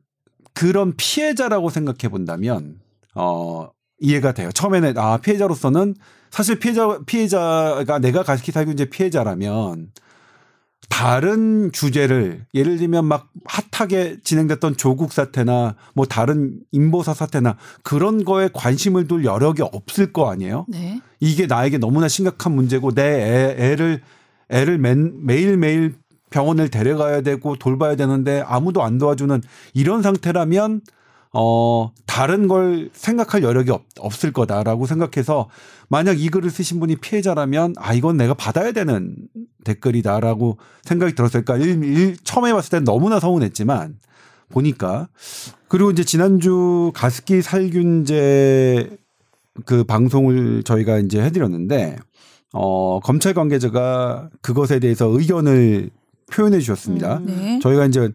[0.55, 2.81] 그런 피해자라고 생각해 본다면
[3.15, 3.69] 어
[4.01, 4.51] 이해가 돼요.
[4.53, 5.95] 처음에는 아 피해자로서는
[6.31, 9.93] 사실 피해자 피해자가 내가 가습기 살균제 피해자라면
[10.89, 18.49] 다른 주제를 예를 들면 막 핫하게 진행됐던 조국 사태나 뭐 다른 인보사 사태나 그런 거에
[18.53, 20.67] 관심을 둘 여력이 없을 거 아니에요.
[20.69, 21.01] 네.
[21.21, 24.03] 이게 나에게 너무나 심각한 문제고 내 애, 애를
[24.51, 25.95] 애를 맨, 매일매일
[26.31, 29.41] 병원을 데려가야 되고 돌봐야 되는데 아무도 안 도와주는
[29.73, 30.81] 이런 상태라면
[31.33, 35.49] 어 다른 걸 생각할 여력이 없, 없을 거다라고 생각해서
[35.89, 39.17] 만약 이 글을 쓰신 분이 피해자라면 아 이건 내가 받아야 되는
[39.65, 41.15] 댓글이다라고 생각이.
[41.15, 43.99] 그러니까 일, 일, 처음에 봤을 땐 너무나 서운했지만
[44.51, 45.09] 보니까
[45.69, 48.97] 그리고 이제 지난주 가습기 살균제
[49.65, 51.97] 그 방송을 저희가 이제 해드렸는데
[52.53, 55.91] 어 검찰 관계자가 그것에 대해서 의견을
[56.31, 57.19] 표현해 주셨습니다.
[57.19, 57.27] 음.
[57.27, 57.59] 네.
[57.61, 58.11] 저희가 이제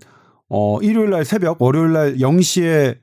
[0.50, 2.98] 어 일요일 날 새벽 월요일 날 0시에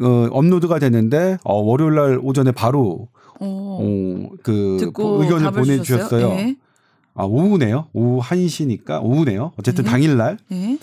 [0.00, 3.08] 어 업로드가 됐는데 어 월요일 날 오전에 바로
[3.40, 6.28] 어, 어그 듣고 의견을 보내 주셨어요?
[6.28, 6.56] 네.
[7.14, 7.88] 아 오후네요.
[7.92, 9.52] 오후 1시니까 오후네요.
[9.58, 9.90] 어쨌든 네.
[9.90, 10.78] 당일 날 네.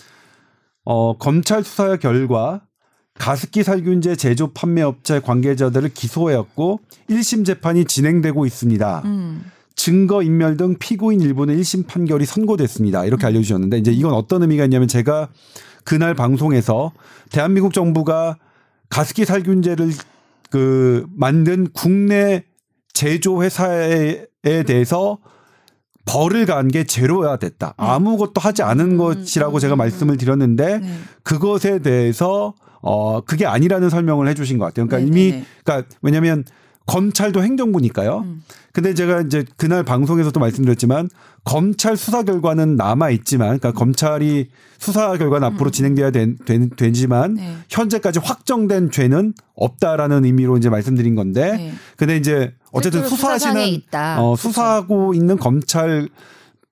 [0.84, 2.62] 어, 검찰 수사 결과
[3.16, 6.80] 가습기 살균제 제조 판매 업체 관계자들을 기소하였고
[7.10, 9.02] 1심 재판이 진행되고 있습니다.
[9.06, 9.52] 음.
[9.76, 13.06] 증거 인멸 등 피고인 일부는 1심 판결이 선고됐습니다.
[13.06, 13.28] 이렇게 음.
[13.28, 15.30] 알려주셨는데 이제 이건 어떤 의미가 있냐면 제가
[15.84, 16.92] 그날 방송에서
[17.32, 18.38] 대한민국 정부가
[18.90, 19.92] 가습기 살균제를
[20.50, 22.44] 그 만든 국내
[22.94, 24.26] 제조 회사에
[24.66, 25.20] 대해서
[26.08, 27.74] 벌을 간 게 제로야 됐다.
[27.78, 30.82] 아무것도 하지 않은 것이라고 제가 말씀을 드렸는데 음.
[30.82, 30.98] 네.
[31.24, 34.88] 그것에 대해서 어 그게 아니라는 설명을 해주신 것 같아요.
[34.88, 35.28] 그러니까 네네네.
[35.38, 36.44] 이미 그러니까 왜냐하면
[36.88, 38.20] 검찰도 행정부니까요.
[38.20, 38.44] 음.
[38.72, 41.10] 근데 제가 이제 그날 방송에서도 말씀드렸지만
[41.44, 47.36] 검찰 수사 결과는 남아 있지만, 그러니까 검찰이 수사 결과는 앞으로 진행돼야 된, 된, 되지만 음.
[47.36, 47.58] 네.
[47.70, 51.74] 현재까지 확정된 죄는 없다라는 의미로 이제 말씀드린 건데, 네.
[51.96, 53.82] 근데 이제 어쨌든 수사하시는.
[54.20, 56.10] 어, 수사하고 있는 검찰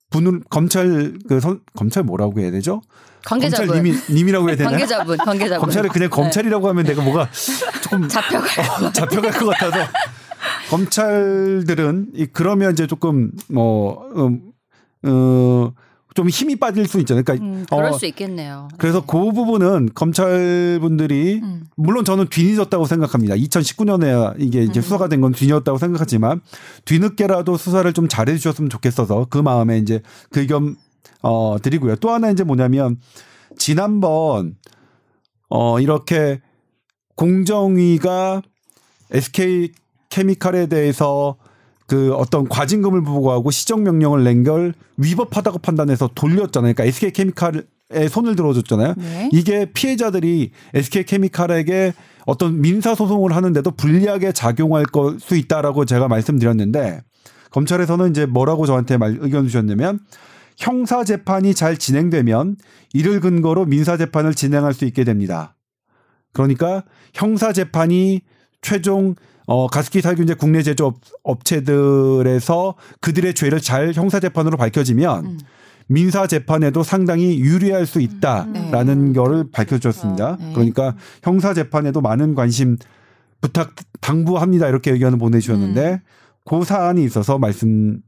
[0.10, 2.82] 분을 검찰 그 선, 검찰 뭐라고 해야 되죠?
[3.26, 3.68] 관계자분.
[3.68, 4.70] 검찰 님이 님이라고 해야 되나?
[4.70, 5.60] 관계자분, 관계자분.
[5.62, 7.30] 검찰을 그냥 검찰이라고 하면 내가 뭐가
[7.82, 8.08] 조금 네.
[8.08, 8.86] 잡혀가요.
[8.88, 9.78] 어, 잡혀갈 것 같아서
[10.70, 14.42] 검찰들은 이 그러면 이제 조금 뭐 음,
[15.06, 15.74] 어,
[16.14, 17.24] 좀 힘이 빠질 수 있잖아요.
[17.26, 18.70] 그러니까 음, 그럴 어, 수 있겠네요.
[18.78, 21.66] 그래서 그 부분은 검찰분들이 음.
[21.76, 23.36] 물론 저는 뒤늦었다고 생각합니다.
[23.36, 26.40] 2019년에 이게 이제 수사가 된 건 뒤늦었다고 생각하지만
[26.86, 30.78] 뒤늦게라도 수사를 좀 잘해 주셨으면 좋겠어서 그 마음에 이제 그 의견
[31.22, 31.98] 어 드리고요.
[31.98, 32.98] 또 하나 이제 뭐냐면
[33.58, 34.56] 지난번
[35.50, 36.40] 어 이렇게
[37.16, 38.42] 공정위가
[39.12, 39.72] SK
[40.10, 41.36] 케미칼에 대해서
[41.88, 46.74] 그 어떤 과징금을 부과하고 시정 명령을 낸 걸 위법하다고 판단해서 돌렸잖아요.
[46.74, 48.94] 그러니까 SK 케미칼에 손을 들어줬잖아요.
[48.98, 49.30] 네.
[49.34, 51.94] 이게 피해자들이 SK 케미칼에게
[52.26, 57.02] 어떤 민사 소송을 하는데도 불리하게 작용할 걸수 있다라고 제가 말씀드렸는데
[57.52, 60.00] 검찰에서는 이제 뭐라고 저한테 말, 의견 주셨냐면
[60.58, 62.58] 형사 재판이 잘 진행되면
[62.94, 65.56] 이를 근거로 민사 재판을 진행할 수 있게 됩니다.
[66.34, 68.22] 그러니까 형사 재판이
[68.62, 69.16] 최종
[69.48, 75.40] 어 가습기 살균제 국내 제조 업- 업체들에서 그들의 죄를 잘 형사 재판으로 밝혀지면 음.
[75.88, 80.38] 민사 재판에도 상당히 유리할 수 있다라는 거를 밝혀주셨습니다.
[80.40, 80.52] 네.
[80.54, 82.78] 그러니까 형사 재판에도 많은 관심
[83.40, 86.02] 부탁 당부합니다 이렇게 의견을 보내주셨는데
[86.44, 88.02] 그 사안이 있어서 말씀을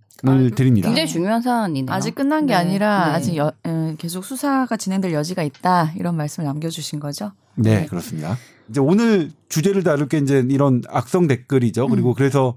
[0.55, 0.87] 드립니다.
[0.89, 1.93] 굉장히 중요한 사안이네요.
[1.93, 2.59] 아직 끝난 게 네.
[2.59, 3.11] 아니라 네.
[3.13, 7.31] 아직 여, 에, 계속 수사가 진행될 여지가 있다 이런 말씀을 남겨주신 거죠.
[7.55, 8.37] 네, 그렇습니다.
[8.69, 11.85] 이제 오늘 주제를 다룰 게 이제 이런 악성 댓글이죠.
[11.85, 11.89] 음.
[11.89, 12.55] 그리고 그래서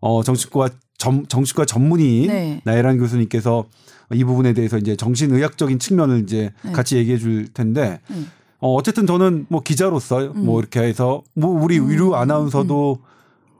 [0.00, 2.60] 어 정치과 전, 정치과 전문의 네.
[2.64, 3.66] 나혜란 교수님께서
[4.12, 6.72] 이 부분에 대해서 이제 정신의학적인 측면을 이제 네.
[6.72, 8.30] 같이 얘기해 줄 텐데 음.
[8.58, 12.98] 어 어쨌든 저는 뭐 기자로서 뭐 이렇게 해서 뭐 우리 위루 아나운서도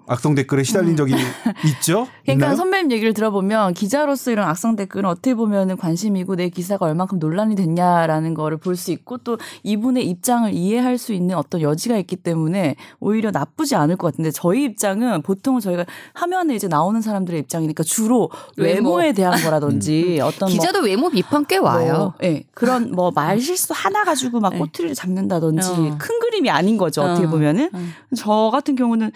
[0.07, 1.15] 악성 댓글에 시달린 적이
[1.65, 2.07] 있죠?
[2.25, 2.57] 그러니까 있나요?
[2.57, 8.35] 선배님 얘기를 들어보면 기자로서 이런 악성 댓글은 어떻게 보면은 관심이고 내 기사가 얼만큼 논란이 됐냐라는
[8.35, 13.31] 거를 볼 수 있고 또 이분의 입장을 이해할 수 있는 어떤 여지가 있기 때문에 오히려
[13.31, 15.85] 나쁘지 않을 것 같은데 저희 입장은 보통 저희가
[16.15, 18.95] 화면에 이제 나오는 사람들의 입장이니까 주로 외모.
[18.95, 21.93] 외모에 대한 거라든지 어떤 뭐 기자도 외모 비판 꽤 와요.
[21.97, 24.59] 뭐, 예, 그런 뭐 말 실수 하나 가지고 막 네.
[24.59, 25.97] 꼬투리를 잡는다든지 어.
[25.99, 27.31] 큰 그림이 아닌 거죠 어떻게 어.
[27.31, 27.79] 보면은 어.
[28.17, 29.13] 저 같은 경우는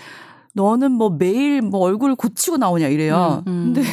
[0.57, 3.42] 너는 뭐 매일 뭐 얼굴 고치고 나오냐 이래요.
[3.47, 3.73] 음, 음.
[3.75, 3.88] 근데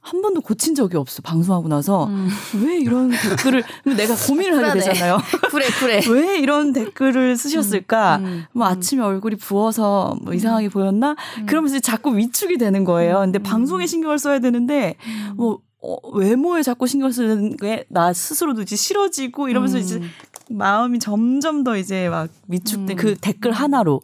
[0.00, 2.28] 한 번도 고친 적이 없어 방송하고 나서 음.
[2.64, 3.62] 왜 이런 댓글을
[3.96, 4.80] 내가 고민을 하게.
[4.80, 5.18] 되잖아요.
[5.50, 6.00] 그래 그래.
[6.10, 8.16] 왜 이런 댓글을 쓰셨을까?
[8.16, 8.72] 음, 뭐 음.
[8.72, 11.14] 아침에 얼굴이 부어서 뭐 이상하게 보였나?
[11.46, 13.20] 그러면서 자꾸 위축이 되는 거예요.
[13.20, 13.42] 근데 음.
[13.42, 14.96] 방송에 신경을 써야 되는데
[15.36, 20.10] 뭐 어, 외모에 자꾸 신경 쓰는 게 나 스스로 도 이제 싫어지고 이러면서 이제 음.
[20.50, 22.96] 마음이 점점 더 이제 막 위축돼 음.
[22.96, 24.00] 그 댓글 하나로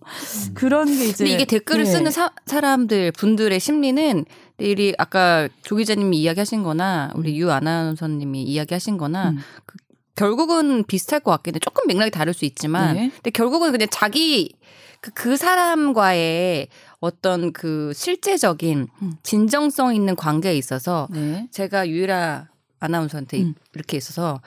[0.54, 1.90] 그런 게 이제 근데 이게 댓글을 네.
[1.90, 4.24] 쓰는 사, 사람들 분들의 심리는
[4.56, 9.38] 내일이 아까 조 기자님이 이야기하신거나 우리 유 아나운서님이 이야기하신거나 음.
[9.66, 9.76] 그
[10.16, 11.58] 결국은 비슷할 것 같긴 해.
[11.60, 13.10] 조금 맥락이 다를 수 있지만, 네.
[13.14, 14.52] 근데 결국은 그냥 자기
[15.00, 16.66] 그, 그 사람과의
[17.00, 19.12] 어떤 그 실제적인 음.
[19.22, 21.46] 진정성 있는 관계에 있어서 네.
[21.50, 22.48] 제가 유일아
[22.80, 23.54] 아나운서한테 음.
[23.74, 24.40] 이렇게 있어서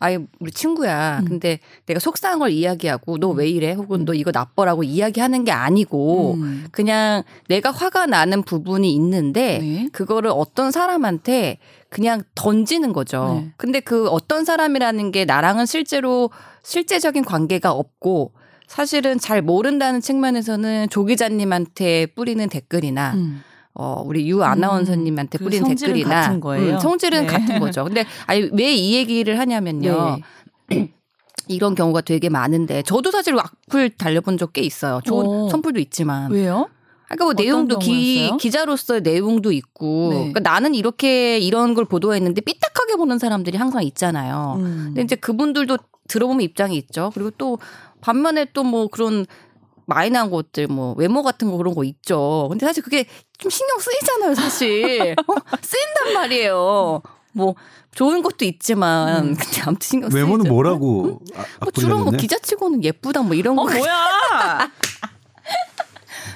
[0.00, 1.18] 아예 우리 친구야.
[1.20, 1.24] 음.
[1.24, 3.72] 근데 내가 속상한 걸 이야기하고 너 왜 이래?
[3.72, 6.66] 혹은 너 이거 나빠라고 이야기하는 게 아니고 음.
[6.70, 9.88] 그냥 내가 화가 나는 부분이 있는데 네.
[9.92, 11.58] 그거를 어떤 사람한테
[11.90, 13.40] 그냥 던지는 거죠.
[13.42, 13.52] 네.
[13.56, 16.30] 근데 그 어떤 사람이라는 게 나랑은 실제로
[16.62, 18.32] 실제적인 관계가 없고
[18.68, 23.42] 사실은 잘 모른다는 측면에서는 조 기자님한테 뿌리는 댓글이나 음.
[23.74, 26.74] 어, 우리 유 아나운서님한테 그 뿌리는 성질은 댓글이나 같은 거예요?
[26.74, 27.26] 음, 성질은 네.
[27.26, 27.84] 같은 거죠.
[27.84, 30.18] 근데 아니 왜 이 얘기를 하냐면요.
[30.68, 30.92] 네.
[31.48, 35.00] 이런 경우가 되게 많은데 저도 사실 악플 달려본 적 꽤 있어요.
[35.04, 35.48] 좋은 오.
[35.48, 36.30] 선풀도 있지만.
[36.30, 36.68] 왜요?
[37.06, 38.36] 그러니까 뭐 내용도 기, 경우였어요?
[38.36, 40.16] 기자로서의 내용도 있고 네.
[40.18, 44.56] 그러니까 나는 이렇게 이런 걸 보도했는데 삐딱하게 보는 사람들이 항상 있잖아요.
[44.58, 44.82] 음.
[44.88, 47.10] 근데 이제 그분들도 들어보면 입장이 있죠.
[47.14, 47.58] 그리고 또
[48.00, 49.26] 반면에 또 뭐 그런
[49.86, 52.48] 마이너한 것들 뭐 외모 같은 거 그런 거 있죠.
[52.50, 53.06] 근데 사실 그게
[53.38, 55.14] 좀 신경 쓰이잖아요, 사실.
[55.26, 57.00] 어, 쓰인단 말이에요.
[57.32, 57.54] 뭐
[57.94, 60.24] 좋은 것도 있지만 근데 아무튼 신경 쓰이죠.
[60.26, 61.20] 외모는 뭐라고 뭐
[61.60, 62.12] 악플이 주로 뭐?
[62.12, 64.70] 기자치고는 예쁘다 뭐 이런 거어 뭐야?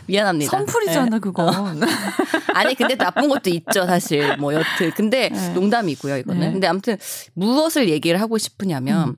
[0.06, 0.50] 미안합니다.
[0.50, 1.18] 선풀이잖아 네.
[1.18, 1.80] 그건.
[2.54, 5.48] 아니 근데 나쁜 것도 있죠 사실 뭐 여튼 근데 네.
[5.52, 6.52] 농담이고요 이거는 네.
[6.52, 6.96] 근데 아무튼
[7.34, 9.16] 무엇을 얘기를 하고 싶으냐면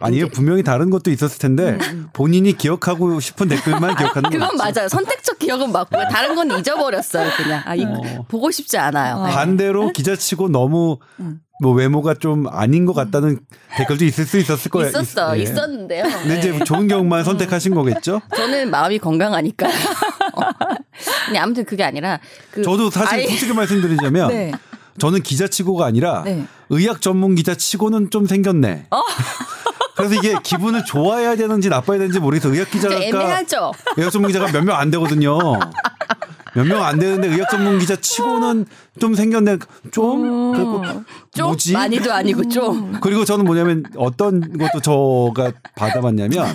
[0.00, 1.78] 아니요 분명히 다른 것도 있었을 텐데
[2.12, 4.56] 본인이 기억하고 싶은 댓글만 기억하는 그건.
[4.56, 8.24] 맞아요 선택적 기억은 맞고요 다른 건 잊어버렸어요 그냥 아 이거 어.
[8.28, 9.26] 보고 싶지 않아요 어.
[9.26, 9.32] 네.
[9.32, 11.40] 반대로 기자치고 너무 음.
[11.62, 13.38] 뭐 외모가 좀 아닌 것 같다는
[13.76, 14.88] 댓글도 있을 수 있었을 거예요.
[14.88, 15.42] 있었어 예.
[15.42, 18.22] 있었는데요 근데 이제 좋은 경우만 선택하신 거겠죠?
[18.34, 19.66] 저는 마음이 건강하니까
[20.36, 20.40] 어.
[21.26, 22.18] 근데 아무튼 그게 아니라
[22.50, 24.52] 그 저도 사실 아예- 솔직히 말씀드리자면 네.
[24.98, 26.44] 저는 기자치고가 아니라 네.
[26.70, 28.86] 의학 전문 기자치고는 좀 생겼네.
[28.90, 29.00] 어.
[30.00, 32.52] 그래서 이게 기분을 좋아해야 되는지 나빠야 되는지 모르겠어.
[32.52, 35.38] 의학 기자가 애매하죠 의학 전문 기자가 몇 명 안 되거든요.
[36.54, 38.66] 몇 명 안 되는데 의학 전문 기자 치고는
[38.98, 39.58] 좀 생겼네.
[39.92, 40.82] 좀 그리고
[41.32, 41.72] 좀 뭐지?
[41.74, 46.46] 많이도 아니고 좀 그리고 저는 뭐냐면 어떤 것도 저가 받아봤냐면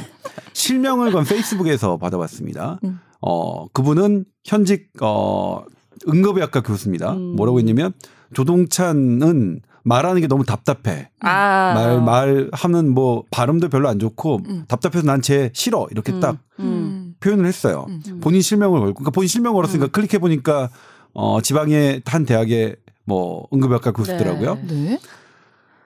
[0.53, 2.79] 실명을 건 페이스북에서 받아봤습니다.
[2.83, 2.99] 음.
[3.21, 5.63] 어 그분은 현직 어
[6.09, 7.13] 응급의학과 교수입니다.
[7.13, 7.35] 음.
[7.35, 7.93] 뭐라고 했냐면
[8.33, 11.09] 조동찬은 말하는 게 너무 답답해.
[11.21, 11.73] 아.
[11.75, 14.65] 말 말하는 뭐 발음도 별로 안 좋고 음.
[14.67, 16.19] 답답해서 난 쟤 싫어 이렇게 음.
[16.19, 17.13] 딱 음.
[17.19, 17.85] 표현을 했어요.
[17.87, 18.19] 음.
[18.19, 20.69] 본인 실명을 걸고 그러니까 본인 실명 걸었으니까 클릭해 보니까
[21.13, 24.55] 어 지방의 한 대학의 뭐 응급의학과 교수더라고요.
[24.55, 24.73] 네.
[24.73, 24.99] 네.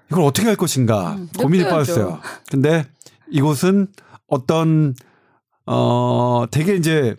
[0.10, 1.66] 이걸 어떻게 할 것인가 음, 고민이.
[1.66, 2.20] 빠졌어요.
[2.50, 2.86] 근데
[3.30, 3.88] 이곳은
[4.28, 4.96] 어떤
[5.66, 7.16] 어 되게 이제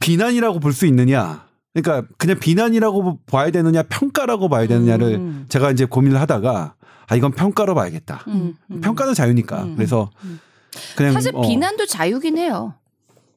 [0.00, 1.46] 비난이라고 볼 수 있느냐.
[1.74, 5.46] 그러니까 그냥 비난이라고 봐야 되느냐 평가라고 봐야 되느냐를 음.
[5.48, 6.74] 제가 이제 고민을 하다가
[7.06, 8.24] 아 이건 평가로 봐야겠다.
[8.28, 8.80] 음, 음.
[8.80, 9.62] 평가는 자유니까.
[9.64, 9.76] 음.
[9.76, 10.40] 그래서 음.
[10.96, 12.74] 그냥 사실 어, 비난도 자유긴 해요.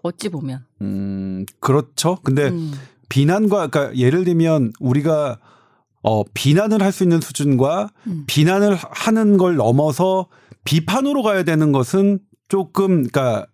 [0.04, 0.66] 어찌 보면.
[0.82, 2.18] 음 그렇죠.
[2.24, 2.74] 근데 음.
[3.10, 5.38] 비난과 그러니까 예를 들면 우리가
[6.04, 8.24] 어 비난을 할 수 있는 수준과 음.
[8.28, 10.28] 비난을 하는 걸 넘어서
[10.64, 13.46] 비판으로 가야 되는 것은 조금 그러니까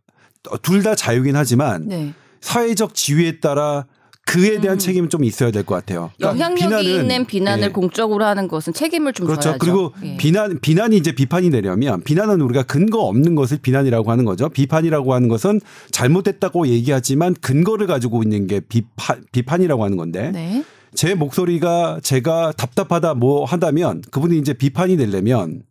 [0.62, 2.14] 둘 다 자유긴 하지만 네.
[2.42, 3.86] 사회적 지위에 따라
[4.28, 4.80] 그에 대한 음.
[4.80, 6.12] 책임은 좀 있어야 될 것 같아요.
[6.18, 7.72] 그러니까 영향력이 비난은- 있는 비난을 예.
[7.72, 9.42] 공적으로 하는 것은 책임을 좀 그렇죠.
[9.42, 9.60] 져야죠.
[9.60, 10.18] 그리고 예.
[10.18, 14.50] 비난 비난이 이제 비판이 되려면 비난은 우리가 근거 없는 것을 비난이라고 하는 거죠.
[14.50, 15.62] 비판이라고 하는 것은
[15.92, 20.64] 잘못됐다고 얘기하지만 근거를 가지고 있는 게 비판 비판이라고 하는 건데 네.
[20.94, 25.64] 제 목소리가 제가 답답하다 뭐 한다면 그분이 이제 비판이 되려면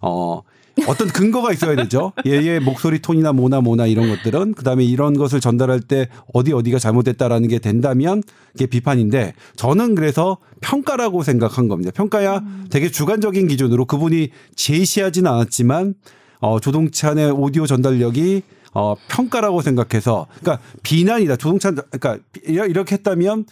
[0.00, 0.42] 어
[0.86, 2.12] 어떤 근거가 있어야 되죠.
[2.26, 7.48] 얘의 목소리 톤이나 뭐나 뭐나 이런 것들은 그다음에 이런 것을 전달할 때 어디 어디가 잘못됐다라는
[7.48, 11.90] 게 된다면 그게 비판인데 저는 그래서 평가라고 생각한 겁니다.
[11.94, 15.94] 평가야 되게 주관적인 기준으로 그분이 제시하지는 않았지만
[16.40, 18.42] 어 조동찬 의 오디오 전달력이
[18.74, 21.36] 어 평가라고 생각해서 그러니까 비난이다.
[21.36, 23.46] 조동찬 그러니까 이렇게 했다면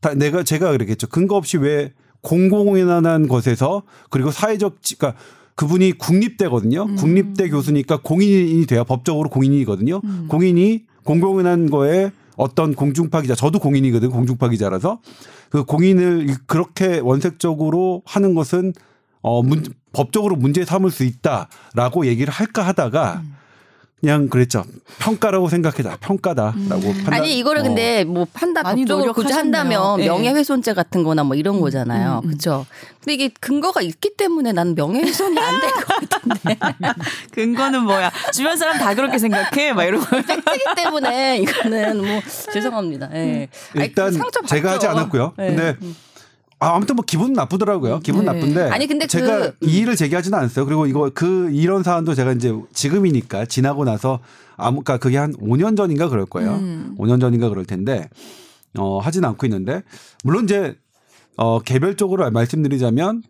[0.00, 1.08] 다 내가 제가 그랬겠죠.
[1.08, 5.20] 근거 없이 왜 공공연한 것에서 그리고 사회적 그러니까
[5.58, 6.84] 그분이 국립대거든요.
[6.84, 6.94] 음.
[6.94, 10.00] 국립대 교수니까 공인이 돼야 법적으로 공인이거든요.
[10.04, 10.26] 음.
[10.28, 14.12] 공인이 공공연한 거에 어떤 공중파 기자, 저도 공인이거든요.
[14.12, 15.00] 공중파 기자라서
[15.50, 18.72] 그 공인을 그렇게 원색적으로 하는 것은
[19.20, 23.34] 어 문, 법적으로 문제 삼을 수 있다라고 얘기를 할까 하다가 음.
[24.00, 24.64] 그냥 그랬죠.
[25.00, 25.96] 평가라고 생각해다.
[26.00, 27.14] 평가다라고 판단.
[27.14, 27.64] 아니 이거를 어.
[27.64, 29.32] 근데 뭐 판단 많이 법적으로 굳이.
[29.32, 30.06] 한다면 예.
[30.06, 32.20] 명예훼손죄 같은 거나 뭐 이런 거잖아요.
[32.22, 32.28] 음, 음.
[32.28, 32.64] 그렇죠.
[33.00, 36.58] 근데 이게 근거가 있기 때문에 나는 명예훼손이 안 될 것 같은데.
[37.32, 38.12] 근거는 뭐야?
[38.32, 39.72] 주변 사람 다 그렇게 생각해?
[39.72, 40.04] 막 이러고.
[40.08, 42.20] 팩트기 때문에 이거는 뭐
[42.52, 43.08] 죄송합니다.
[43.14, 43.48] 예.
[43.74, 44.98] 아니, 일단 상처 제가 하지 받죠.
[44.98, 45.32] 않았고요.
[45.40, 45.46] 예.
[45.46, 45.76] 근데
[46.60, 48.00] 아, 아무튼 뭐 기분 나쁘더라고요.
[48.00, 48.32] 기분 네.
[48.32, 48.62] 나쁜데.
[48.70, 50.64] 아니, 근데 제가 그- 이의를 제기하지는 않았어요.
[50.66, 54.20] 그리고 이거 그 이런 사안도 제가 이제 지금이니까 지나고 나서
[54.56, 56.54] 아무 그러니까 그게 한 5년 전인가 그럴 거예요.
[56.54, 56.96] 음.
[56.98, 58.08] 5년 전인가 그럴 텐데
[58.76, 59.82] 어 하진 않고 있는데
[60.24, 60.76] 물론 이제
[61.36, 63.22] 어 개별적으로 말씀드리자면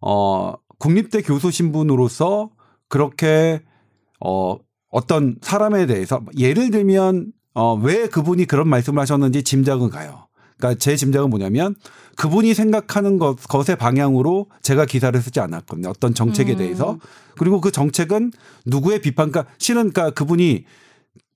[0.00, 2.50] 어 국립대 교수 신분으로서
[2.88, 3.62] 그렇게
[4.24, 4.56] 어
[4.90, 10.28] 어떤 사람에 대해서 예를 들면 어 왜 그분이 그런 말씀을 하셨는지 짐작은 가요.
[10.58, 11.74] 그러니까 제 짐작은 뭐냐면
[12.16, 15.88] 그분이 생각하는 것, 것의 방향으로 제가 기사를 쓰지 않았거든요.
[15.90, 16.58] 어떤 정책에 음.
[16.58, 16.98] 대해서.
[17.38, 18.32] 그리고 그 정책은
[18.64, 20.64] 누구의 비판, 그러니까 실은 그러니까 그분이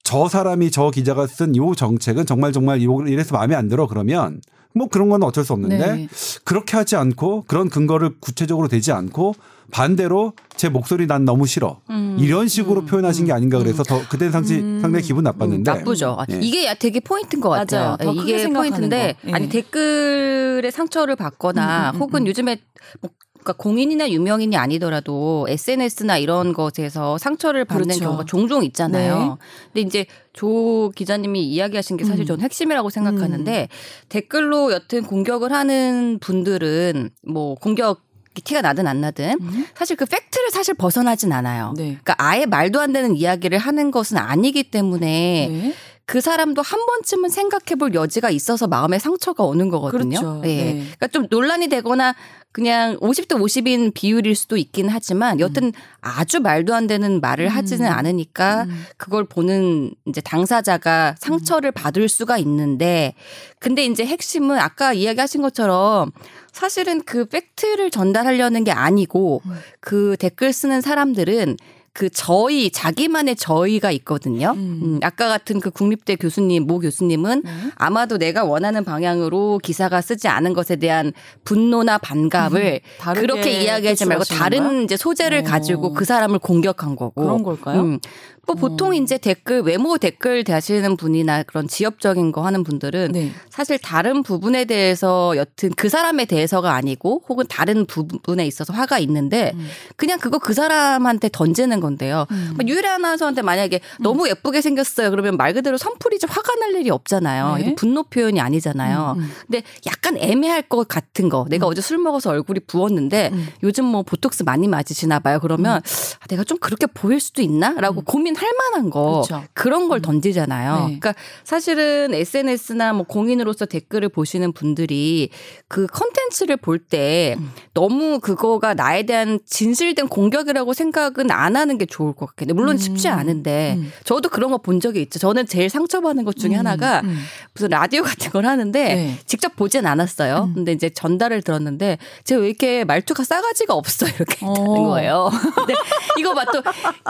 [0.02, 4.40] 저 사람이 저 기자가 쓴 요 정책은 정말 정말 요- 이래서 마음에 안 들어 그러면
[4.74, 6.08] 뭐 그런 건 어쩔 수 없는데 네.
[6.44, 9.34] 그렇게 하지 않고 그런 근거를 구체적으로 대지 않고
[9.72, 12.16] 반대로 제 목소리 난 너무 싫어 음.
[12.18, 14.80] 이런 식으로 표현하신 게 아닌가 그래서 더 그때 상시 음.
[14.80, 16.16] 상당히 기분 나빴는데 나쁘죠.
[16.18, 16.38] 아, 예.
[16.40, 17.80] 이게 야- 되게 포인트인 것 같아요.
[17.82, 17.96] 맞아요.
[17.98, 19.28] 더 예, 크게 이게 생각하는 포인트인데 거.
[19.28, 19.32] 예.
[19.32, 22.26] 아니 댓글에 상처를 받거나 음, 음, 음, 혹은 음.
[22.26, 22.58] 요즘에
[23.00, 28.04] 뭐 그러니까 공인이나 유명인이 아니더라도 SNS나 이런 것에서 상처를 받는 그렇죠.
[28.04, 29.38] 경우가 종종 있잖아요.
[29.72, 32.26] 근데 이제 조 기자님이 이야기하신 게 사실 음.
[32.26, 33.68] 저는 핵심이라고 생각하는데
[34.08, 38.02] 댓글로 여튼 공격을 하는 분들은 뭐 공격
[38.44, 39.66] 티가 나든 안 나든 음.
[39.74, 41.74] 사실 그 팩트를 사실 벗어나진 않아요.
[41.76, 41.84] 네.
[41.84, 45.74] 그러니까 아예 말도 안 되는 이야기를 하는 것은 아니기 때문에 네.
[46.10, 50.18] 그 사람도 한 번쯤은 생각해 볼 여지가 있어서 마음에 상처가 오는 거거든요.
[50.18, 50.42] 그렇죠.
[50.42, 50.48] 예.
[50.48, 50.72] 네.
[50.72, 52.16] 그러니까 좀 논란이 되거나
[52.50, 57.92] 그냥 50대 50인 비율일 수도 있긴 하지만 여튼 아주 말도 안 되는 말을 하지는 음.
[57.92, 58.86] 않으니까 음.
[58.96, 63.14] 그걸 보는 이제 당사자가 상처를 받을 수가 있는데
[63.60, 66.10] 근데 이제 핵심은 아까 이야기하신 것처럼
[66.50, 69.52] 사실은 그 팩트를 전달하려는 게 아니고 음.
[69.78, 71.56] 그 댓글 쓰는 사람들은
[71.92, 74.52] 그 저희 자기만의 저희가 있거든요.
[74.56, 74.80] 음.
[74.82, 77.50] 음, 아까 같은 그 국립대 교수님 모 교수님은 네.
[77.74, 81.12] 아마도 내가 원하는 방향으로 기사가 쓰지 않은 것에 대한
[81.44, 84.84] 분노나 반감을 음, 그렇게 이야기하지 말고 다른?
[84.84, 85.42] 이제 소재를 어.
[85.42, 87.98] 가지고 그 사람을 공격한 거고 그런 걸까요?
[88.42, 88.46] 음.
[88.46, 88.94] 뭐 보통 어.
[88.94, 93.32] 이제 댓글 외모 댓글 대하시는 분이나 그런 지엽적인 거 하는 분들은 네.
[93.48, 99.52] 사실 다른 부분에 대해서 여튼 그 사람에 대해서가 아니고 혹은 다른 부분에 있어서 화가 있는데
[99.54, 99.68] 음.
[99.96, 102.26] 그냥 그거 그 사람한테 던지는 건데요.
[102.30, 102.54] 음.
[102.56, 105.10] 뭐 유일한 아나운서한테 만약에 너무 예쁘게 생겼어요.
[105.10, 107.56] 그러면 말 그대로 선풀이지 화가 날 일이 없잖아요.
[107.56, 107.74] 네.
[107.74, 109.14] 분노 표현이 아니잖아요.
[109.16, 109.30] 음, 음.
[109.46, 111.46] 근데 약간 애매할 것 같은 거.
[111.48, 113.48] 내가 어제 술 먹어서 얼굴이 부었는데 음.
[113.62, 115.38] 요즘 뭐 보톡스 많이 맞으시나 봐요.
[115.40, 117.74] 그러면 아, 내가 좀 그렇게 보일 수도 있나?
[117.78, 119.20] 라고 고민 할 만한 거.
[119.20, 119.22] 음.
[119.26, 119.44] 그렇죠.
[119.52, 120.74] 그런 걸 던지잖아요.
[120.74, 120.80] 네.
[120.98, 121.14] 그러니까
[121.44, 125.30] 사실은 SNS나 뭐 공인으로서 댓글을 보시는 분들이
[125.68, 127.50] 그 컨텐츠를 볼때 음.
[127.74, 132.52] 너무 그거가 나에 대한 진실된 공격이라고 생각은 안 하는 게 좋을 것 같긴 해.
[132.52, 132.78] 물론 음.
[132.78, 133.92] 쉽지 않은데 음.
[134.04, 135.18] 저도 그런 거 본 적이 있죠.
[135.18, 137.18] 저는 제일 상처받는 것 중에 음, 하나가 음.
[137.54, 139.18] 무슨 라디오 같은 걸 하는데 네.
[139.24, 140.50] 직접 보진 않았어요.
[140.50, 140.54] 음.
[140.54, 144.50] 근데 이제 전달을 들었는데 제가 왜 이렇게 말투가 싸가지가 없어 이렇게 어.
[144.50, 145.30] 했다는 거예요.
[145.56, 145.74] 근데
[146.18, 146.62] 이거 봐 또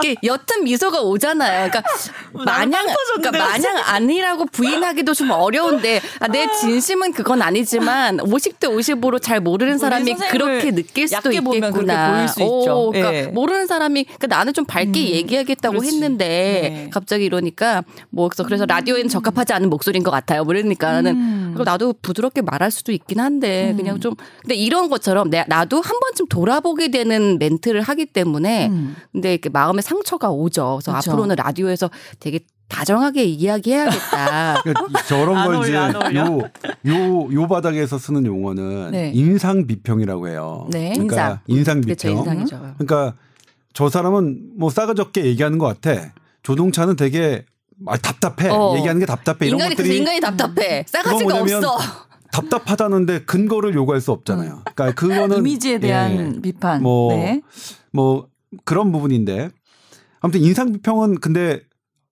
[0.03, 1.69] 이게 옅은 미소가 오잖아요.
[1.69, 1.83] 그러니까
[2.45, 9.39] 마냥 그러니까 마냥 아니라고 부인하기도 좀 어려운데 아, 내 진심은 그건 아니지만 50대 50으로 잘
[9.39, 12.27] 모르는 사람이 그렇게 느낄 수도 있겠구나.
[12.39, 13.23] 오, 그러니까 예.
[13.27, 15.95] 모르는 사람이 그러니까 나는 좀 밝게 음, 얘기하겠다고 그렇지.
[15.95, 16.89] 했는데 네.
[16.91, 20.43] 갑자기 이러니까 뭐 그래서 그래서 라디오에는 적합하지 않은 목소리인 것 같아요.
[20.43, 21.55] 뭐 이러니까 나는 음.
[21.63, 23.77] 나도 부드럽게 말할 수도 있긴 한데 음.
[23.77, 28.95] 그냥 좀 근데 이런 것처럼 내 나도 한 번쯤 돌아보게 되는 멘트를 하기 때문에 음.
[29.11, 30.79] 근데 이렇게 마음에 상처가 오죠.
[30.81, 31.11] 그래서 그쵸.
[31.11, 34.61] 앞으로는 라디오에서 되게 다정하게 이야기해야겠다.
[34.63, 35.75] 그러니까 저런 안걸 이제.
[35.75, 36.39] 요,
[36.87, 39.11] 요, 요 바닥에서 쓰는 용어는 네.
[39.13, 40.67] 인상 비평이라고 해요.
[40.71, 40.93] 네.
[40.93, 42.19] 그러니까 인상, 그렇죠 비평.
[42.19, 42.75] 인상이죠.
[42.77, 43.15] 그러니까
[43.73, 46.13] 저 사람은 뭐 싸가지 없게 얘기하는 것 같아.
[46.43, 47.45] 조동찬은 되게
[47.87, 48.49] 아, 답답해.
[48.49, 48.75] 어.
[48.77, 49.47] 얘기하는 게 답답해.
[49.47, 50.85] 이런 인간이 것들이 인간이 답답해.
[50.87, 51.77] 싸가지가 없어.
[52.31, 54.61] 답답하다는데 근거를 요구할 수 없잖아요.
[54.73, 56.81] 그러니까 그거는 이미지에 대한 예, 비판.
[56.81, 57.41] 뭐, 네.
[57.91, 58.27] 뭐
[58.63, 59.49] 그런 부분인데
[60.21, 61.61] 아무튼 인상 비평은 근데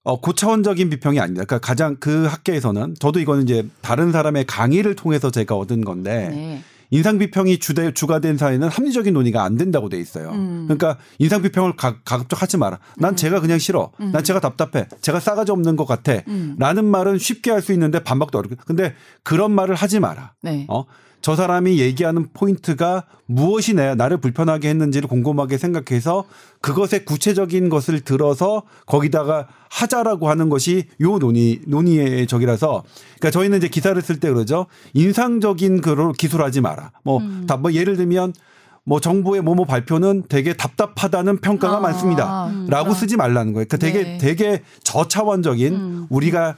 [0.03, 1.43] 어, 고차원적인 비평이 아니다.
[1.45, 6.63] 그러니까 가장 그 학계에서는 저도 이거는 이제 다른 사람의 강의를 통해서 제가 얻은 건데 네.
[6.91, 10.31] 인상 비평이 주대 주가 된 사회는 합리적인 논의가 안 된다고 돼 있어요.
[10.31, 10.63] 음.
[10.67, 12.79] 그러니까 인상 비평을 가, 가급적 하지 마라.
[12.97, 13.91] 난 제가 그냥 싫어.
[14.11, 14.87] 난 제가 답답해.
[14.99, 16.13] 제가 싸가지 없는 것 같아.
[16.27, 16.55] 음.
[16.57, 18.55] 라는 말은 쉽게 할 수 있는데 반박도 어렵고.
[18.65, 20.33] 근데 그런 말을 하지 마라.
[20.41, 20.65] 네.
[20.67, 20.85] 어?
[21.21, 26.25] 저 사람이 얘기하는 포인트가 무엇이 내 나를 불편하게 했는지를 곰곰하게 생각해서
[26.61, 32.83] 그것의 구체적인 것을 들어서 거기다가 하자라고 하는 것이 요 논의 논의의 적이라서
[33.19, 37.97] 그러니까 저희는 이제 기사를 쓸 때 그러죠 인상적인 그걸 기술하지 마라 뭐, 다, 뭐 예를
[37.97, 38.33] 들면
[38.89, 42.47] 뭐 정부의 뭐뭐 발표는 되게 답답하다는 평가가 아, 많습니다.
[42.47, 42.65] 음.
[42.69, 43.67] 라고 쓰지 말라는 거예요.
[43.67, 44.17] 그러니까 되게 네.
[44.17, 46.55] 되게 저차원적인 우리가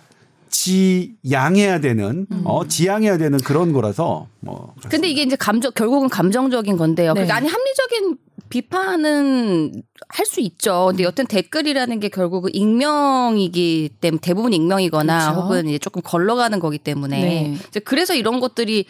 [0.52, 7.14] 지양해야 되는 어 지양해야 되는 그런 거라서 뭐 근데 이게 이제 감정 결국은 감정적인 건데요.
[7.14, 7.22] 네.
[7.26, 8.18] 그러니까 아니 합리적인
[8.50, 10.88] 비판은 할 수 있죠.
[10.90, 15.42] 근데 여튼 댓글이라는 게 결국은 익명이기 때문에 대부분 익명이거나 그렇죠.
[15.42, 17.58] 혹은 이제 조금 걸러가는 거기 때문에 네.
[17.70, 18.86] 이제 그래서 이런 것들이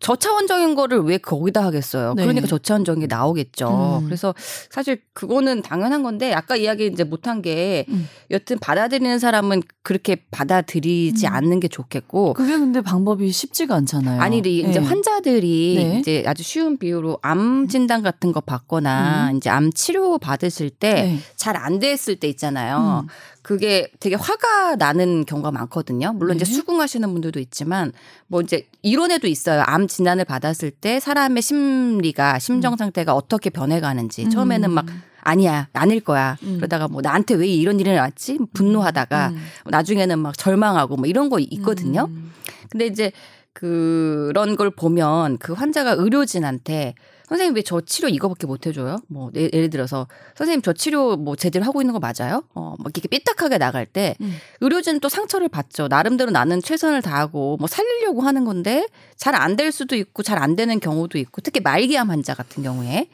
[0.00, 2.14] 저차원적인 거를 왜 거기다 하겠어요.
[2.14, 2.22] 네.
[2.22, 4.00] 그러니까 저차원적인 게 나오겠죠.
[4.00, 4.06] 음.
[4.06, 4.34] 그래서
[4.70, 8.08] 사실 그거는 당연한 건데 아까 이야기 이제 못한 게 음.
[8.30, 11.32] 여튼 받아들이는 사람은 그렇게 받아들이지 음.
[11.32, 14.20] 않는 게 좋겠고 그게 근데 방법이 쉽지가 않잖아요.
[14.20, 14.86] 아니 근데 이제 네.
[14.86, 15.98] 환자들이 네.
[16.00, 20.94] 이제 아주 쉬운 비유로 암 진단 같은 거 받거나 이제 암 치료 받으실 때 음.
[20.94, 21.18] 네.
[21.36, 23.06] 잘안 됐을 때 있잖아요.
[23.50, 23.56] 음.
[23.56, 26.12] 그게 되게 화가 나는 경우가 많거든요.
[26.12, 26.42] 물론 네.
[26.42, 27.92] 이제 수긍하시는 분들도 있지만
[28.28, 29.62] 뭐 이제 이론에도 있어요.
[29.66, 34.86] 암 진단을 받았을 때 사람의 심리가 심정 상태가 어떻게 변해가는지 처음에는 막
[35.22, 36.56] 아니야 아닐 거야 음.
[36.56, 39.42] 그러다가 뭐 나한테 왜 이런 일이 났지 분노하다가 음.
[39.66, 42.06] 나중에는 막 절망하고 뭐 이런 거 있거든요.
[42.08, 42.32] 음.
[42.70, 43.12] 근데 이제
[43.52, 46.94] 그런 걸 보면 그 환자가 의료진한테
[47.30, 48.98] 선생님 왜 저 치료 이거밖에 못 해줘요?
[49.08, 52.42] 뭐 예- 예를 들어서 선생님 저 치료 뭐 제대로 하고 있는 거 맞아요?
[52.54, 54.36] 어막 이렇게 삐딱하게 나갈 때 음.
[54.60, 55.88] 의료진은 또 상처를 받죠.
[55.88, 60.56] 나름대로 나는 최선을 다하고 뭐 살리려고 하는 건데 잘 안 될 수도 있고 잘 안
[60.56, 63.08] 되는 경우도 있고 특히 말기암 환자 같은 경우에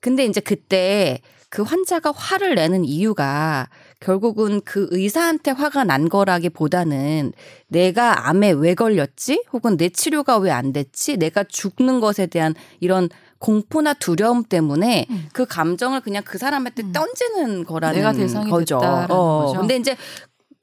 [0.00, 1.20] 근데 이제 그때
[1.56, 7.32] 그 환자가 화를 내는 이유가 결국은 그 의사한테 화가 난 거라기보다는
[7.68, 9.42] 내가 암에 왜 걸렸지?
[9.54, 11.16] 혹은 내 치료가 왜 안 됐지?
[11.16, 15.28] 내가 죽는 것에 대한 이런 공포나 두려움 때문에 음.
[15.32, 16.92] 그 감정을 그냥 그 사람한테 음.
[16.92, 18.78] 던지는 거라는 내가 대상이 거죠.
[18.78, 19.46] 됐다라는 어.
[19.46, 19.60] 거죠.
[19.60, 19.96] 근데 이제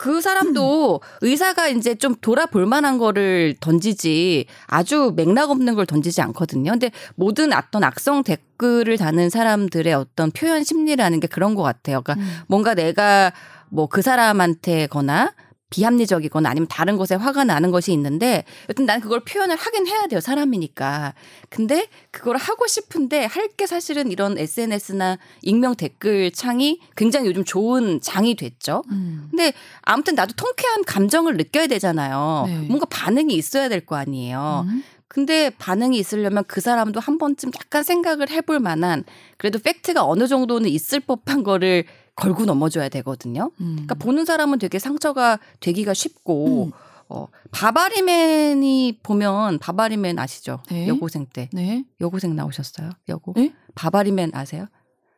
[0.04, 6.72] 그 사람도 의사가 이제 좀 돌아볼 만한 거를 던지지 아주 맥락 없는 걸 던지지 않거든요.
[6.72, 12.02] 근데 모든 어떤 악성 댓글을 다는 사람들의 어떤 표현 심리라는 게 그런 것 같아요.
[12.02, 12.42] 그러니까 음.
[12.48, 13.32] 뭔가 내가
[13.70, 15.34] 뭐 그 사람한테거나
[15.74, 20.20] 비합리적이거나 아니면 다른 것에 화가 나는 것이 있는데 여튼 난 그걸 표현을 하긴 해야 돼요
[20.20, 21.16] 사람이니까
[21.50, 28.02] 근데 그걸 하고 싶은데 할 게 사실은 이런 SNS나 익명 댓글 창이 굉장히 요즘 좋은
[28.02, 29.28] 장이 됐죠 음.
[29.30, 32.58] 근데 아무튼 나도 통쾌한 감정을 느껴야 되잖아요 네.
[32.68, 34.84] 뭔가 반응이 있어야 될 거 아니에요 음.
[35.14, 39.04] 근데 반응이 있으려면 그 사람도 한 번쯤 약간 생각을 해볼 만한
[39.38, 41.84] 그래도 팩트가 어느 정도는 있을 법한 거를
[42.16, 43.52] 걸고 넘어줘야 되거든요.
[43.62, 43.74] 음.
[43.74, 46.72] 그러니까 보는 사람은 되게 상처가 되기가 쉽고 음.
[47.10, 50.62] 어 바바리맨이 보면 바바리맨 아시죠?
[50.72, 50.88] 네.
[50.88, 51.84] 여고생 때 네.
[52.02, 52.90] 여고생 나오셨어요?
[53.10, 53.54] 여고 네?
[53.76, 54.66] 바바리맨 아세요?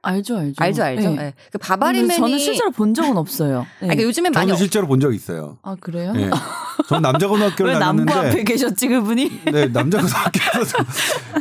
[0.01, 0.55] 알죠, 알죠.
[0.61, 1.09] 알죠, 알죠.
[1.11, 1.15] 네.
[1.15, 1.33] 네.
[1.53, 3.59] 그 바바리맨이 저는 실제로 본 적은 없어요.
[3.59, 3.87] 아니, 네.
[3.87, 5.57] 그러니까 요즘엔 많이 저는 어- 실제로 본 적 있어요.
[5.63, 6.11] 아 그래요?
[6.85, 6.87] 예.
[6.87, 9.41] 전 남자 고등학교를 왜 남부 앞에 다녔는데 계셨지 그분이?
[9.51, 10.77] 네, 남자 고등학교에서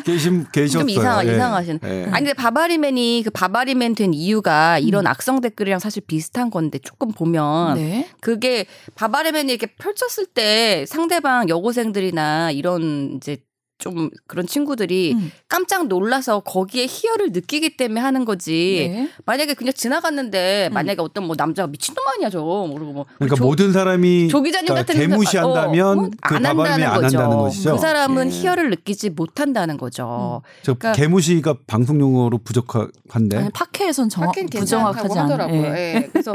[0.04, 0.80] 계신 계셨어요.
[0.80, 1.34] 좀 이상 예.
[1.34, 1.80] 이상하신.
[1.84, 2.04] 예.
[2.12, 4.86] 아니 근데 바바리맨이 그 바바리맨 된 이유가 음.
[4.86, 8.08] 이런 악성 댓글이랑 사실 비슷한 건데 조금 보면 네.
[8.20, 13.38] 그게 바바리맨이 이렇게 펼쳤을 때 상대방 여고생들이나 이런 이제
[13.78, 15.32] 좀 그런 친구들이 음.
[15.48, 18.88] 깜짝 놀라서 거기에 희열을 느끼기 때문에 하는 거지.
[18.90, 19.10] 네.
[19.26, 20.74] 만약에 그냥 지나갔는데 음.
[20.74, 24.66] 만약에 어떤 뭐 남자가 미친놈 아니야 저 모르고 뭐 그러니까 조- 모든 사람이 조 기자님
[24.68, 27.18] 그러니까 같은 개무시한다면 어, 어, 그안 한다는 안 거죠.
[27.18, 27.72] 한다는 것이죠.
[27.74, 28.36] 그 사람은 예.
[28.36, 30.42] 희열을 느끼지 못한다는 거죠.
[30.62, 35.18] 저 그러니까- 개무시가 방송 용어로 부족한데 아니 파케에선 정확 하긴 부정확하지.
[35.18, 35.64] 하더라고요.
[35.76, 36.08] 예.
[36.12, 36.32] 그래서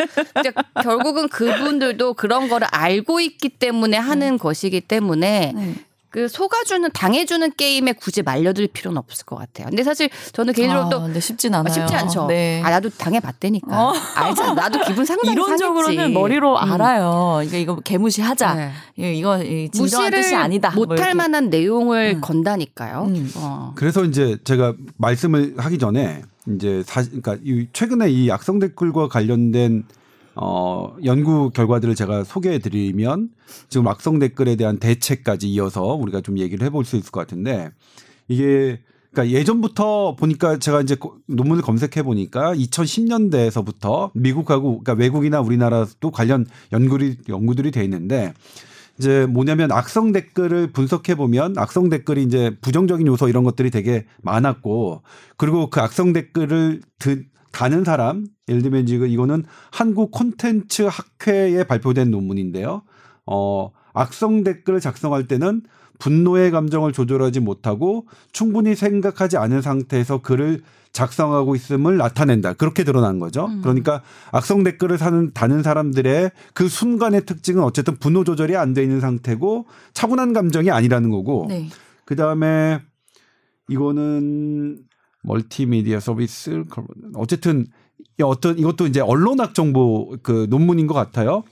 [0.84, 5.75] 결국은 그분들도 그런 거를 알고 있기 때문에 하는 것이기 때문에 네.
[6.09, 9.67] 그 속아주는 당해주는 게임에 굳이 말려들 필요는 없을 것 같아요.
[9.69, 11.71] 근데 사실 저는 개인적으로 아, 또 근데 쉽진 않아요.
[11.71, 12.25] 아, 쉽지 않죠.
[12.25, 12.62] 네.
[12.63, 13.67] 아 나도 당해봤다니까.
[13.69, 13.93] 어.
[14.15, 14.53] 알잖아.
[14.53, 16.13] 나도 기분 상당히 이론적으로는 상했지.
[16.13, 16.71] 머리로 음.
[16.73, 17.41] 알아요.
[17.45, 18.55] 이거 이거 개무시하자.
[18.97, 19.13] 네.
[19.13, 20.71] 이거 이 진정한 무시를 뜻이 아니다.
[20.75, 21.13] 뭐 못할.
[21.13, 22.21] 만한 내용을 음.
[22.21, 23.05] 건다니까요.
[23.07, 23.31] 음.
[23.35, 23.73] 어.
[23.75, 29.83] 그래서 이제 제가 말씀을 하기 전에 이제 사 그러니까 이 최근에 이 악성 댓글과 관련된
[30.42, 33.29] 어 연구 결과들을 제가 소개해 드리면
[33.67, 37.69] 지금 악성 댓글에 대한 대책까지 이어서 우리가 좀 얘기를 해볼 수 있을 것 같은데
[38.27, 38.79] 이게
[39.12, 46.46] 그러니까 예전부터 보니까 제가 이제 고- 논문을 검색해 보니까 2010년대에서부터 미국하고 그러니까 외국이나 우리나라도 관련
[46.71, 48.33] 연구들이 연구들이 돼 있는데
[49.00, 55.02] 이제 뭐냐면 악성 댓글을 분석해 보면 악성 댓글이 이제 부정적인 요소 이런 것들이 되게 많았고
[55.37, 62.12] 그리고 그 악성 댓글을 드, 다는 사람 예를 들면 지금 이거는 한국 콘텐츠 학회에 발표된
[62.12, 62.83] 논문인데요.
[63.25, 65.62] 어 악성 댓글을 작성할 때는
[66.00, 72.54] 분노의 감정을 조절하지 못하고 충분히 생각하지 않은 상태에서 글을 작성하고 있음을 나타낸다.
[72.54, 73.45] 그렇게 드러난 거죠.
[73.45, 73.62] 음.
[73.62, 79.00] 그러니까 악성 댓글을 사는 다는 사람들의 그 순간의 특징은 어쨌든 분노 조절이 안 돼 있는
[79.00, 81.67] 상태고 차분한 감정이 아니라는 거고 네.
[82.06, 82.79] 그 다음에
[83.67, 84.79] 이거는
[85.23, 86.63] 멀티미디어 서비스
[87.15, 87.67] 어쨌든
[88.19, 91.43] 이 어떤 이것도 이제 언론학 정보 그 논문인 것 같아요.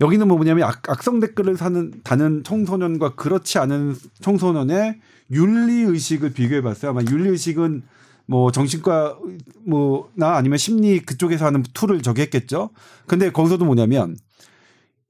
[0.00, 5.00] 여기는 뭐 뭐냐면 악, 악성 댓글을 사는 다는 청소년과 그렇지 않은 청소년의
[5.30, 6.90] 윤리 의식을 비교해 봤어요.
[6.90, 7.82] 아마 윤리 의식은
[8.26, 9.18] 뭐 정신과
[9.66, 12.70] 뭐나 아니면 심리 그쪽에서 하는 tool을 저기 했겠죠.
[13.06, 14.16] 근데 거기서도 뭐냐면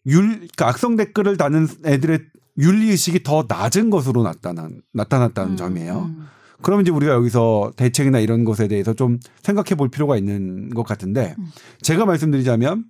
[0.06, 2.20] 윤 그러니까 악성 댓글을 다는 애들의
[2.58, 6.10] 윤리 의식이 더 낮은 것으로 나타난 나타났다는 음, 점이에요.
[6.16, 6.26] 음.
[6.64, 11.34] 그러면 이제 우리가 여기서 대책이나 이런 것에 대해서 좀 생각해 볼 필요가 있는 것 같은데
[11.38, 11.46] 음.
[11.82, 12.84] 제가 말씀드리자면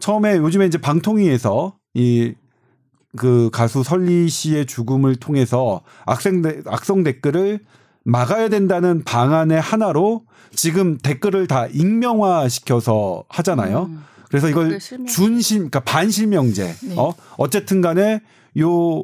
[0.00, 2.34] 처음에 요즘에 이제 방통위에서 이
[3.16, 7.58] 그 가수 설리 씨의 죽음을 통해서 악성, 데- 악성 댓글을
[8.04, 10.22] 막아야 된다는 방안의 하나로
[10.54, 13.86] 지금 댓글을 다 익명화 시켜서 하잖아요.
[13.90, 14.04] 음.
[14.28, 14.78] 그래서 이걸.
[15.08, 16.74] 준실, 그러니까 반실명제.
[16.84, 16.94] 네.
[16.96, 18.20] 어 어쨌든 간에
[18.60, 19.02] 요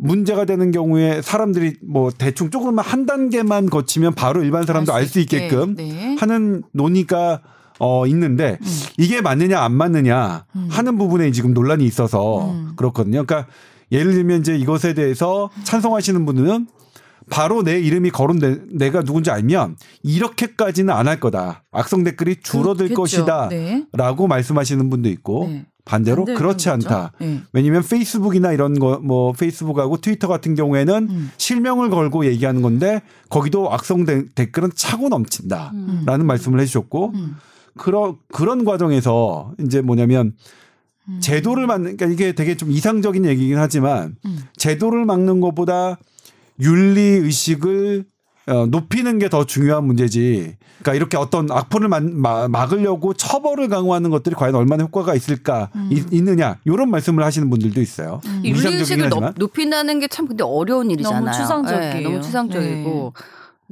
[0.00, 5.76] 문제가 되는 경우에 사람들이 뭐 대충 조금만 한 단계만 거치면 바로 일반 사람도 알수 있게끔
[5.76, 5.92] 네.
[5.92, 6.16] 네.
[6.18, 7.42] 하는 논의가
[7.78, 8.66] 어 있는데 음.
[8.98, 10.68] 이게 맞느냐 안 맞느냐 음.
[10.70, 12.72] 하는 부분에 지금 논란이 있어서 음.
[12.76, 13.24] 그렇거든요.
[13.24, 13.50] 그러니까
[13.92, 16.66] 예를 들면 이제 이것에 대해서 찬성하시는 분들은
[17.30, 21.62] 바로 내 이름이 거론돼 내가 누군지 알면 이렇게까지는 안 할 거다.
[21.72, 23.24] 악성 댓글이 줄어들 그렇겠죠.
[23.24, 23.48] 것이다.
[23.50, 23.84] 네.
[23.92, 25.66] 라고 말씀하시는 분도 있고 네.
[25.84, 26.68] 반대로 그렇지.
[26.70, 27.12] 않다.
[27.20, 27.40] 네.
[27.52, 31.30] 왜냐면 페이스북이나 이런 거 뭐 페이스북하고 트위터 같은 경우에는 음.
[31.36, 36.26] 실명을 걸고 얘기하는 건데 거기도 악성 데- 댓글은 차고 넘친다라는 음.
[36.26, 37.36] 말씀을 해주셨고 음.
[37.76, 40.34] 그런 그런 과정에서 이제 뭐냐면
[41.08, 41.20] 음.
[41.20, 44.38] 제도를 막는 그러니까 이게 되게 좀 이상적인 얘기긴 하지만 음.
[44.56, 45.98] 제도를 막는 것보다
[46.60, 48.09] 윤리 의식을 어,
[48.54, 50.56] 높이는 게 더 중요한 문제지.
[50.80, 56.04] 그러니까 이렇게 어떤 악플을 막, 막- 막으려고 처벌을 강화하는 것들이 과연 얼마나 효과가 있을까 이-
[56.10, 58.20] 있느냐 이런 말씀을 하시는 분들도 있어요.
[58.24, 58.40] 음.
[58.44, 59.34] 윤리의식을 높-.
[59.36, 61.20] 높인다는 게 참 근데 어려운 일이잖아요.
[61.24, 61.94] 너무 추상적이에요.
[61.94, 63.12] 네, 너무 추상적이고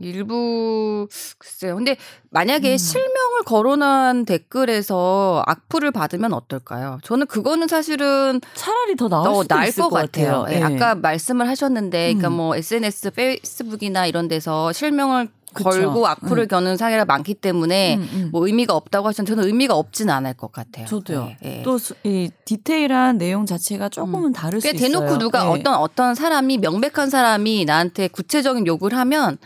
[0.00, 1.76] 일부 글쎄요.
[1.76, 1.96] 근데
[2.30, 2.76] 만약에 음.
[2.76, 6.98] 실명을 거론한 댓글에서 악플을 받으면 어떨까요?
[7.02, 10.42] 저는 그거는 사실은 차라리 더 나을 더 나을 것 것 같아요.
[10.42, 10.46] 같아요.
[10.54, 10.62] 예, 네.
[10.62, 12.32] 아까 말씀을 하셨는데, 그러니까 음.
[12.34, 15.70] 뭐 SNS, 페이스북이나 이런 데서 실명을 그쵸.
[15.70, 16.48] 걸고 악플을 음.
[16.48, 18.28] 겨누는 사례가 많기 때문에 음, 음.
[18.32, 20.84] 뭐 의미가 없다고 하시면 저는 의미가 없진 않을 것 같아요.
[20.86, 21.30] 저도요.
[21.44, 21.62] 예, 예.
[21.62, 25.00] 또이 디테일한 내용 자체가 조금은 다를 수 그러니까 있어요.
[25.00, 25.48] 대놓고 누가 네.
[25.48, 29.38] 어떤 어떤 사람이 명백한 사람이 나한테 구체적인 욕을 하면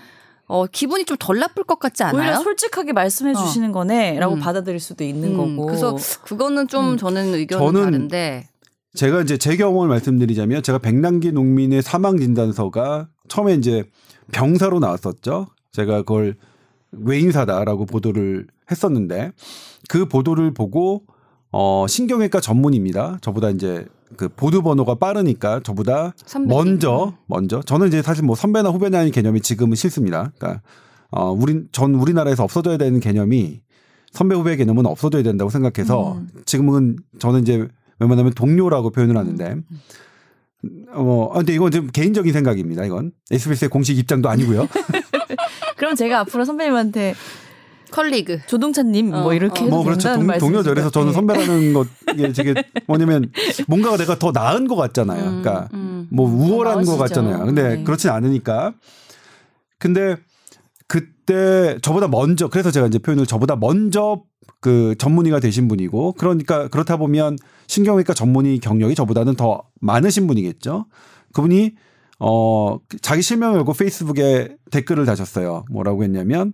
[0.53, 2.21] 어 기분이 좀 덜 나쁠 것 같지 않아요?
[2.21, 3.35] 오히려 솔직하게 말씀해 어.
[3.35, 4.41] 주시는 거네라고 음.
[4.41, 5.67] 받아들일 수도 있는 음, 거고.
[5.67, 6.97] 그래서 그거는 좀 음.
[6.99, 8.49] 저는 의견은 저는 다른데.
[8.95, 13.85] 제가 이제 제 경험을 말씀드리자면 제가 백남기 농민의 사망 진단서가 처음에 이제
[14.33, 15.47] 병사로 나왔었죠.
[15.73, 16.37] 제가 그걸
[16.91, 19.33] 외인사다라고 보도를 했었는데
[19.89, 21.05] 그 보도를 보고
[21.51, 23.19] 어 신경외과 전문입니다.
[23.23, 23.87] 저보다 이제
[24.17, 26.57] 그 보도 번호가 빠르니까 저보다 선배님.
[26.57, 30.33] 먼저 먼저 저는 이제 사실 뭐 선배나 후배나 는 개념이 지금은 싫습니다.
[30.39, 30.63] 그러니까
[31.11, 33.61] 어 우린 전 우리나라에서 없어져야 되는 개념이
[34.13, 36.29] 선배 후배 개념은 없어져야 된다고 생각해서 음.
[36.45, 37.67] 지금은 저는 이제
[37.99, 39.57] 웬만하면 동료라고 표현을 하는데
[40.93, 42.85] 어 아, 근데 이건 좀 개인적인 생각입니다.
[42.85, 44.69] 이건 SBS의 공식 입장도 아니고요.
[45.77, 47.15] 그럼 제가 앞으로 선배님한테
[47.93, 48.41] 컬리그.
[48.47, 49.65] 조동찬님 어, 뭐 이렇게 어.
[49.67, 50.09] 해도 뭐 그렇죠.
[50.09, 50.39] 된다는 동?
[50.49, 50.71] 동료죠.
[50.71, 51.13] 그래서 저는 네.
[51.13, 52.55] 선배라는 것 이게 되게
[52.87, 53.31] 뭐냐면
[53.69, 55.23] 뭔가가 내가 더 나은 것 같잖아요.
[55.23, 56.09] 음, 그러니까 음.
[56.11, 56.97] 뭐 우월한 것.
[56.97, 57.45] 같잖아요.
[57.45, 57.85] 근데 네.
[57.85, 58.73] 그렇진 않으니까.
[59.79, 60.17] 근데
[60.89, 64.23] 그때 저보다 먼저 그래서 제가 이제 표현을 저보다 먼저
[64.61, 67.37] 그 전문의가 되신 분이고 그러니까 그렇다 보면
[67.67, 70.87] 신경외과 전문의 경력이 저보다는 더 많으신 분이겠죠.
[71.33, 71.73] 그분이
[72.21, 75.65] 어 자기 실명을 걸고 페이스북에 댓글을 다셨어요.
[75.71, 76.53] 뭐라고 했냐면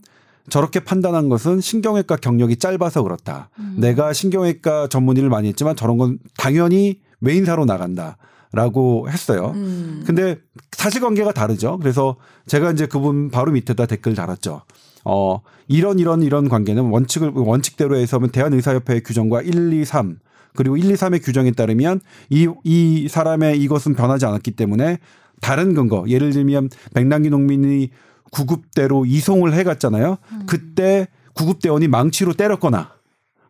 [0.48, 3.50] 저렇게 판단한 것은 신경외과 경력이 짧아서 그렇다.
[3.58, 3.76] 음.
[3.78, 8.16] 내가 신경외과 전문의를 많이 했지만 저런 건 당연히 외인사로 나간다
[8.52, 9.52] 라고 했어요.
[9.54, 10.02] 음.
[10.06, 10.38] 근데
[10.72, 11.78] 사실관계가 다르죠.
[11.78, 14.62] 그래서 제가 이제 그분 바로 밑에다 댓글 달았죠.
[15.04, 20.18] 어 이런 이런 이런 관계는 원칙을 원칙대로 해서면 대한의사협회의 규정과 1, 2, 3
[20.56, 24.98] 그리고 1, 2, 3의 규정에 따르면 이 이 사람의 이것은 변하지 않았기 때문에
[25.40, 27.90] 다른 근거 예를 들면 백남기 농민이
[28.30, 30.18] 구급대로 이송을 해갔잖아요.
[30.32, 30.46] 음.
[30.46, 32.92] 그때 구급대원이 망치로 때렸거나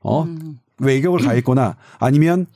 [0.00, 0.58] 어 음.
[0.78, 2.46] 외격을 가했거나 아니면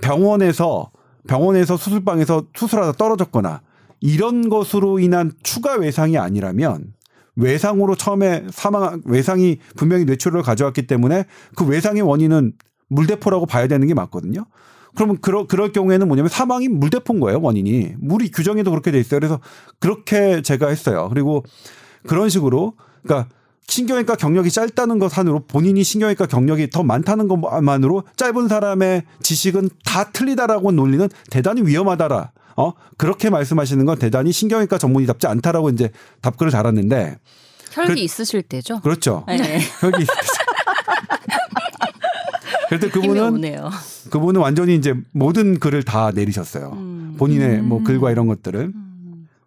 [0.00, 0.90] 병원에서
[1.26, 3.62] 병원에서 수술방에서 수술하다 떨어졌거나
[4.00, 6.94] 이런 것으로 인한 추가 외상이 아니라면
[7.34, 11.24] 외상으로 처음에 사망 외상이 분명히 뇌출혈을 가져왔기 때문에
[11.54, 12.52] 그 외상의 원인은
[12.88, 14.46] 물대포라고 봐야 되는 게 맞거든요.
[14.96, 19.20] 그러면 그러, 그럴 경우에는 뭐냐면 사망이 물대포인 거예요 원인이 물이 규정에도 그렇게 돼 있어요.
[19.20, 19.40] 그래서
[19.78, 21.08] 그렇게 제가 했어요.
[21.10, 21.44] 그리고
[22.08, 23.28] 그런 식으로 그러니까
[23.68, 30.70] 신경외과 경력이 짧다는 것만으로 본인이 신경외과 경력이 더 많다는 것만으로 짧은 사람의 지식은 다 틀리다라고
[30.72, 32.30] 논리는 대단히 위험하다라.
[32.58, 35.90] 어 그렇게 말씀하시는 건 대단히 신경외과 전문의답지 않다라고 이제
[36.22, 37.18] 답글을 달았는데
[37.72, 38.80] 혈기 그- 있으실 때죠.
[38.80, 39.24] 그렇죠.
[39.28, 39.36] 네.
[39.36, 40.06] 여기 그런데
[42.70, 43.42] 힘이 그분은.
[44.10, 46.72] 그분은 완전히 이제 모든 글을 다 내리셨어요.
[46.74, 47.14] 음.
[47.18, 48.72] 본인의 뭐 글과 이런 것들을.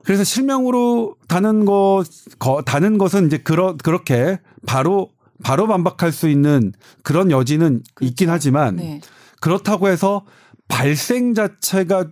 [0.04, 2.04] 그래서 실명으로 다는 것,
[2.40, 5.10] 거, 다는 것은 이제 그러, 그렇게 바로,
[5.44, 9.02] 바로 반박할 수 있는 그런 여지는 있긴 하지만 네.
[9.40, 10.26] 그렇다고 해서
[10.68, 12.08] 발생 자체가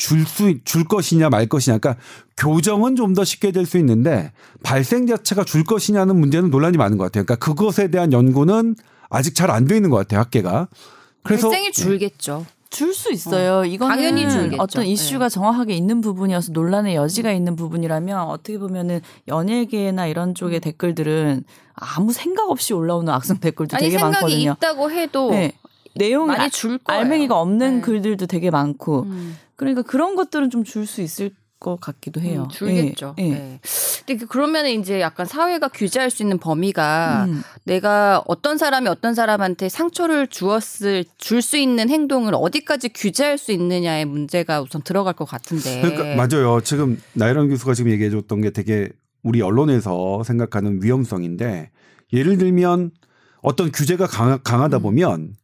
[0.00, 1.76] 줄 수, 줄 것이냐 말 것이냐.
[1.78, 2.02] 그러니까
[2.38, 4.32] 교정은 좀 더 쉽게 될 수 있는데
[4.62, 7.24] 발생 자체가 줄 것이냐는 문제는 논란이 많은 것 같아요.
[7.24, 8.76] 그러니까 그것에 대한 연구는
[9.10, 10.20] 아직 잘 안 돼 있는 것 같아요.
[10.20, 10.68] 학계가.
[11.22, 12.46] 그래서 발생이 줄겠죠.
[12.70, 13.64] 줄수 있어요.
[13.66, 14.62] 이거는 당연히 줄겠죠.
[14.62, 21.42] 어떤 이슈가 정확하게 있는 부분이어서 논란의 여지가 있는 부분이라면 어떻게 보면은 연예계나 이런 쪽의 댓글들은
[21.74, 24.54] 아무 생각 없이 올라오는 악성 댓글도 아니 되게 생각이 많거든요.
[24.56, 25.52] 있다고 해도 네.
[25.96, 27.00] 내용이 많이 아- 줄 거예요.
[27.02, 27.80] 알맹이가 없는 네.
[27.82, 29.36] 글들도 되게 많고 음.
[29.60, 31.30] 그러니까 그런 것들은 좀 줄 수 있을
[31.60, 32.44] 것 같기도 해요.
[32.44, 33.14] 음, 줄겠죠.
[33.18, 33.30] 예, 예.
[33.30, 33.60] 네.
[34.06, 37.42] 근데 그러면 이제 약간 사회가 규제할 수 있는 범위가 음.
[37.64, 44.06] 내가 어떤 사람이 어떤 사람한테 상처를 주었을 줄 수 있는 행동을 어디까지 규제할 수 있느냐의
[44.06, 45.82] 문제가 우선 들어갈 것 같은데.
[45.82, 46.62] 그러니까 맞아요.
[46.62, 48.88] 지금 나이런 교수가 지금 얘기해 줬던 게 되게
[49.22, 51.70] 우리 언론에서 생각하는 위험성인데
[52.14, 52.90] 예를 들면
[53.42, 54.82] 어떤 규제가 강하, 강하다 음.
[54.82, 55.34] 보면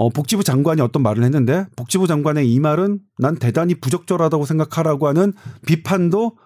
[0.00, 5.32] 어, 복지부 장관이 어떤 말을 했는데 복지부 장관의 이 말은 난 대단히 부적절하다고 생각하라고 하는
[5.66, 6.36] 비판도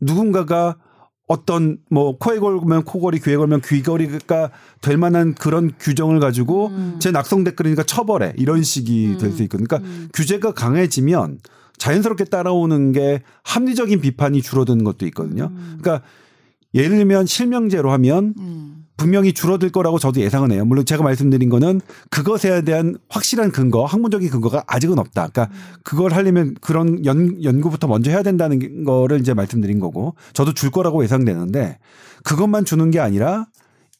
[0.00, 0.76] 누군가가
[1.28, 4.50] 어떤 뭐 코에 걸면 코걸이 귀에 걸면 귀걸이가
[4.80, 6.96] 될 만한 그런 규정을 가지고 음.
[6.98, 9.68] 제 낙성 댓글이니까 처벌해 이런 식이 될수 있거든요.
[9.68, 10.08] 그러니까 음.
[10.12, 11.38] 규제가 강해지면
[11.78, 15.52] 자연스럽게 따라오는 게 합리적인 비판이 줄어드는 것도 있거든요.
[15.52, 15.78] 음.
[15.80, 16.04] 그러니까
[16.74, 18.85] 예를 들면 실명제로 하면 음.
[18.96, 20.64] 분명히 줄어들 거라고 저도 예상은 해요.
[20.64, 21.80] 물론 제가 말씀드린 거는
[22.10, 25.28] 그것에 대한 확실한 근거, 학문적인 근거가 아직은 없다.
[25.28, 30.70] 그러니까 그걸 하려면 그런 연, 연구부터 먼저 해야 된다는 거를 이제 말씀드린 거고 저도 줄
[30.70, 31.78] 거라고 예상되는데
[32.24, 33.46] 그것만 주는 게 아니라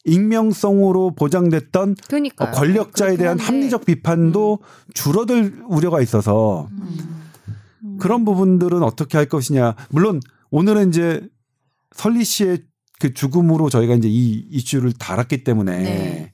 [0.05, 4.59] 익명성으로 보장됐던 그러니까 어, 권력자에 대한 합리적 비판도
[4.93, 7.97] 줄어들 우려가 있어서 음.
[7.99, 9.75] 그런 부분들은 어떻게 할 것이냐.
[9.89, 11.21] 물론 오늘은 이제
[11.93, 12.63] 설리 씨의
[12.99, 16.33] 그 죽음으로 저희가 이제 이 이슈를 달았기 때문에 네.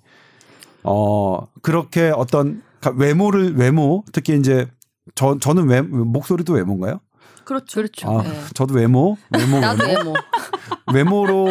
[0.84, 4.68] 어 그렇게 어떤 가- 외모를 외모 특히 이제
[5.16, 7.00] 저 저는 외 목소리도 외모인가요?
[7.46, 7.82] 그렇죠.
[7.82, 8.10] 그렇죠.
[8.10, 8.42] 아, 네.
[8.54, 10.14] 저도 외모 외모 나도 외모 외모.
[10.94, 11.50] 외모 로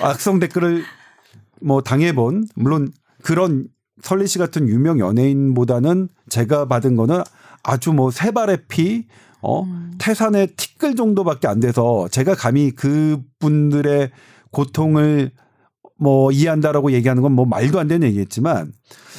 [0.00, 0.84] 악성 댓글을
[1.60, 3.66] 뭐 당해본 물론 그런
[4.02, 7.22] 설리 씨 같은 유명 연예인보다는 제가 받은 거는
[7.64, 9.06] 아주 뭐 세 발의 피,
[9.42, 9.64] 어?
[9.98, 14.10] 태산의 티끌 정도밖에 안 돼서 제가 감히 그 분들의
[14.50, 15.32] 고통을
[16.00, 18.72] 뭐 이해한다라고 얘기하는 건 뭐 말도 안 되는 얘기겠지만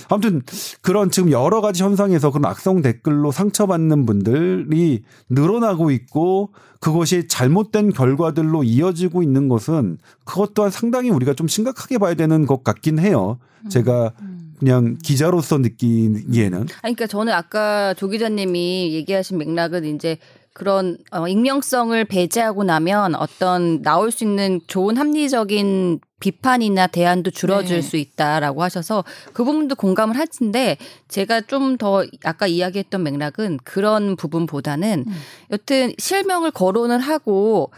[0.10, 0.42] 아무튼
[0.82, 8.64] 그런 지금 여러 가지 현상에서 그런 악성 댓글로 상처받는 분들이 늘어나고 있고 그것이 잘못된 결과들로
[8.64, 13.38] 이어지고 있는 것은 그것 또한 상당히 우리가 좀 심각하게 봐야 되는 것 같긴 해요.
[13.70, 14.14] 제가
[14.60, 20.18] 그냥 기자로서 느끼기에는 아니, 그러니까 저는 아까 조 기자님이 얘기하신 맥락은 이제
[20.54, 27.82] 그런 어, 익명성을 배제하고 나면 어떤 나올 수 있는 좋은 합리적인 비판이나 대안도 줄어들 네.
[27.82, 35.06] 수 있다라고 하셔서 그 부분도 공감을 하는데 제가 좀 더 아까 이야기했던 맥락은 그런 부분보다는
[35.08, 35.14] 음.
[35.52, 37.72] 여튼 실명을 거론을 하고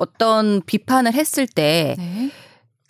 [0.00, 2.30] 어떤 비판을 했을 때 네.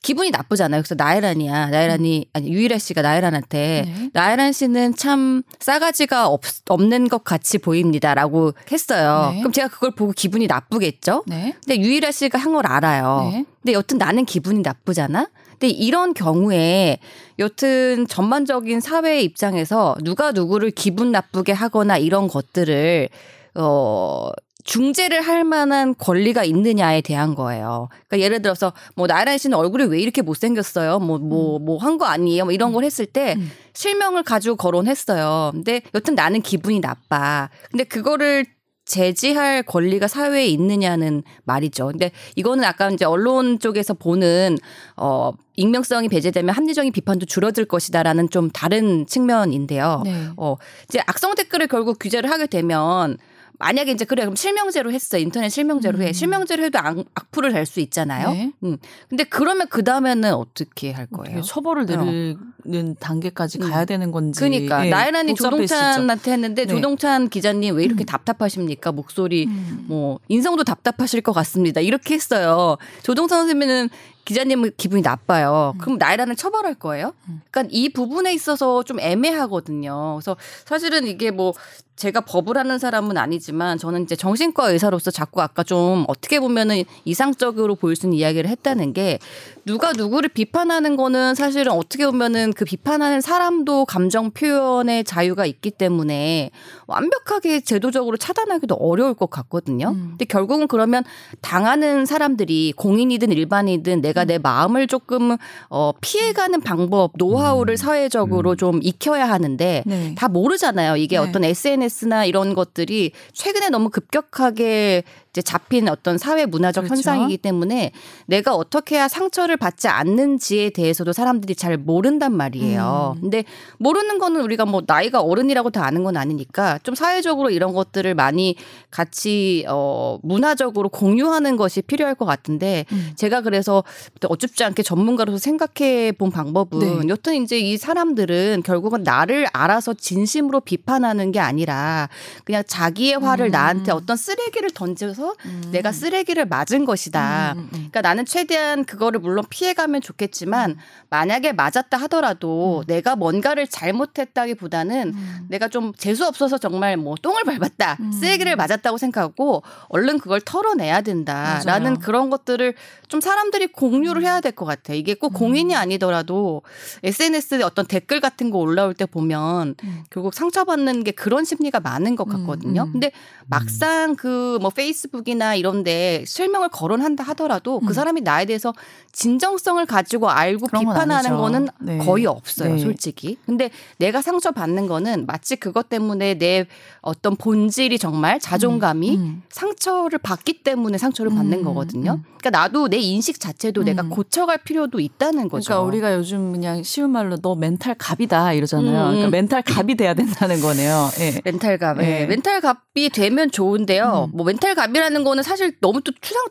[0.07, 0.83] 기분이 나쁘잖아요.
[0.83, 1.67] 그래서 나혜란이야.
[1.71, 4.11] 나혜란이 아니 유일아 씨가 나혜란한테 네.
[4.13, 9.31] 나혜란 씨는 참 싸가지가 없, 없는 것 같이 보입니다라고 했어요.
[9.33, 9.41] 네.
[9.41, 11.25] 그럼 제가 그걸 보고 기분이 나쁘겠죠?
[11.27, 11.55] 네.
[11.65, 13.29] 근데 유일아 씨가 한 걸 알아요.
[13.33, 13.45] 네.
[13.61, 15.27] 근데 여튼 나는 기분이 나쁘잖아.
[15.51, 16.99] 근데 이런 경우에
[17.41, 23.09] 여튼 전반적인 사회의 입장에서 누가 누구를 기분 나쁘게 하거나 이런 것들을
[23.57, 24.29] 어
[24.67, 27.89] 중재를 할 만한 권리가 있느냐에 대한 거예요.
[28.09, 30.99] 그러니까 예를 들어서 뭐 나란 씨는 얼굴이 왜 이렇게 못생겼어요?
[30.99, 32.45] 뭐 뭐 뭐 한 거 아니에요?
[32.45, 33.51] 뭐 이런 걸 했을 때 음.
[33.73, 35.53] 실명을 가지고 거론했어요.
[35.55, 37.49] 근데 여튼 나는 기분이 나빠.
[37.71, 38.45] 근데 그거를
[38.85, 41.87] 제지할 권리가 사회에 있느냐는 말이죠.
[41.89, 44.59] 근데 이거는 아까 이제 언론 쪽에서 보는
[44.97, 50.03] 어 익명성이 배제되면 합리적인 비판도 줄어들 것이다라는 좀 다른 측면인데요.
[50.05, 50.29] 네.
[50.37, 50.57] 어
[50.89, 53.17] 이제 악성 댓글을 결국 규제를 하게 되면
[53.59, 56.13] 만약에 이제 그래 그럼 실명제로 했어 인터넷 실명제로 해 음.
[56.13, 58.31] 실명제로 해도 악, 악플을 달 수 있잖아요.
[58.33, 58.53] 네.
[58.65, 58.77] 음
[59.09, 61.39] 근데 그러면 그 다음에는 어떻게 할 거예요?
[61.39, 63.71] 어떻게 처벌을 내리는 단계까지 음.
[63.71, 64.39] 가야 되는 건지.
[64.39, 65.35] 그러니까 예, 나연아님.
[65.35, 66.73] 조동찬한테 했는데 네.
[66.73, 68.07] 조동찬 기자님 왜 이렇게 음.
[68.07, 69.85] 답답하십니까 목소리 음.
[69.89, 73.89] 뭐 인성도 답답하실 것 같습니다 이렇게 했어요 조동찬 선생님은
[74.25, 77.41] 기자님은 기분이 나빠요 그럼 나연아는 처벌할 거예요 음.
[77.51, 81.53] 그러니까 이 부분에 있어서 좀 애매하거든요 그래서 사실은 이게 뭐
[81.97, 87.75] 제가 법을 하는 사람은 아니지만 저는 이제 정신과 의사로서 자꾸 아까 좀 어떻게 보면은 이상적으로
[87.75, 89.19] 보일 수 있는 이야기를 했다는 게
[89.65, 96.51] 누가 누구를 비판하는 거는 사실은 어떻게 보면은 그 비판하는 사람도 감정 표현의 자유가 있기 때문에
[96.87, 99.89] 완벽하게 제도적으로 차단하기도 어려울 것 같거든요.
[99.89, 100.09] 음.
[100.11, 101.03] 근데 결국은 그러면
[101.41, 104.27] 당하는 사람들이 공인이든 일반이든 내가 음.
[104.27, 105.37] 내 마음을 조금
[105.69, 107.77] 어 피해가는 방법, 노하우를 음.
[107.77, 108.57] 사회적으로 음.
[108.57, 110.15] 좀 익혀야 하는데 네.
[110.17, 110.97] 다 모르잖아요.
[110.97, 111.27] 이게 네.
[111.27, 115.03] 어떤 SNS 나 이런 것들이 최근에 너무 급격하게
[115.37, 116.97] 이제 잡힌 어떤 사회 문화적 그렇죠.
[116.97, 117.93] 현상이기 때문에
[118.25, 123.17] 내가 어떻게 해야 상처를 받지 않는지에 대해서도 사람들이 잘 모른단 말이에요.
[123.17, 123.21] 음.
[123.21, 123.45] 근데
[123.77, 128.57] 모르는 거는 우리가 뭐 나이가 어른이라고 다 아는 건 아니니까 좀 사회적으로 이런 것들을 많이
[128.91, 133.13] 같이 어 문화적으로 공유하는 것이 필요할 것 같은데 음.
[133.17, 133.85] 제가 그래서
[134.27, 137.09] 어줍지 않게 전문가로서 생각해 본 방법은 네.
[137.09, 142.09] 여튼 이제 이 사람들은 결국은 나를 알아서 진심으로 비판하는 게 아니라
[142.45, 143.51] 그냥 자기의 화를 음.
[143.51, 145.69] 나한테 어떤 쓰레기를 던져서 음.
[145.73, 147.55] 내가 쓰레기를 맞은 것이다.
[147.55, 147.71] 음, 음, 음.
[147.73, 150.77] 그러니까 나는 최대한 그거를 물론 피해가면 좋겠지만
[151.11, 155.47] 만약에 맞았다 하더라도 내가 뭔가를 잘못했다기보다는 음.
[155.49, 158.13] 내가 좀 재수 없어서 정말 뭐 똥을 밟았다 음.
[158.13, 161.99] 쓰레기를 맞았다고 생각하고 얼른 그걸 털어내야 된다라는 맞아요.
[162.03, 162.75] 그런 것들을
[163.09, 164.27] 좀 사람들이 공유를 음.
[164.27, 164.95] 해야 될 것 같아.
[164.95, 166.63] 이게 꼭 공인이 아니더라도
[167.03, 170.05] SNS에 어떤 댓글 같은 거 올라올 때 보면 음.
[170.11, 172.83] 결국 상처받는 게 그런 심리가 많은 것 같거든요.
[172.85, 172.93] 음, 음.
[172.93, 173.13] 근데
[173.47, 177.87] 막상 그 뭐 페이스북 이나 이런데 실명을 거론한다 하더라도 음.
[177.87, 178.73] 그 사람이 나에 대해서
[179.13, 181.37] 진정성을 가지고 알고 비판하는.
[181.37, 181.99] 거는 네.
[181.99, 182.79] 거의 없어요, 네.
[182.79, 183.39] 솔직히.
[183.47, 186.67] 근데 내가 상처 받는 거는 마치 그것 때문에 내
[187.01, 189.43] 어떤 본질이 정말 자존감이 음.
[189.51, 192.21] 상처를 받기 때문에 상처를 받는 음, 거거든요.
[192.47, 192.51] 음.
[192.51, 194.11] 그러니까 나도 내 인식 자체도 내가 음.
[194.11, 195.67] 고쳐갈 필요도 있다는 거죠.
[195.67, 198.95] 그러니까 우리가 요즘 그냥 쉬운 말로 너 멘탈 갑이다 이러잖아요.
[198.95, 199.11] 음, 음.
[199.11, 201.11] 그러니까 멘탈 갑이 돼야 된다는 거네요.
[201.21, 201.41] 예.
[201.45, 201.99] 멘탈갑.
[201.99, 202.23] 네.
[202.23, 202.27] 예.
[202.27, 204.29] 멘탈 갑이 되면 좋은데요.
[204.33, 204.37] 음.
[204.37, 206.45] 뭐 멘탈 갑이라는 거는 사실 너무 또 추상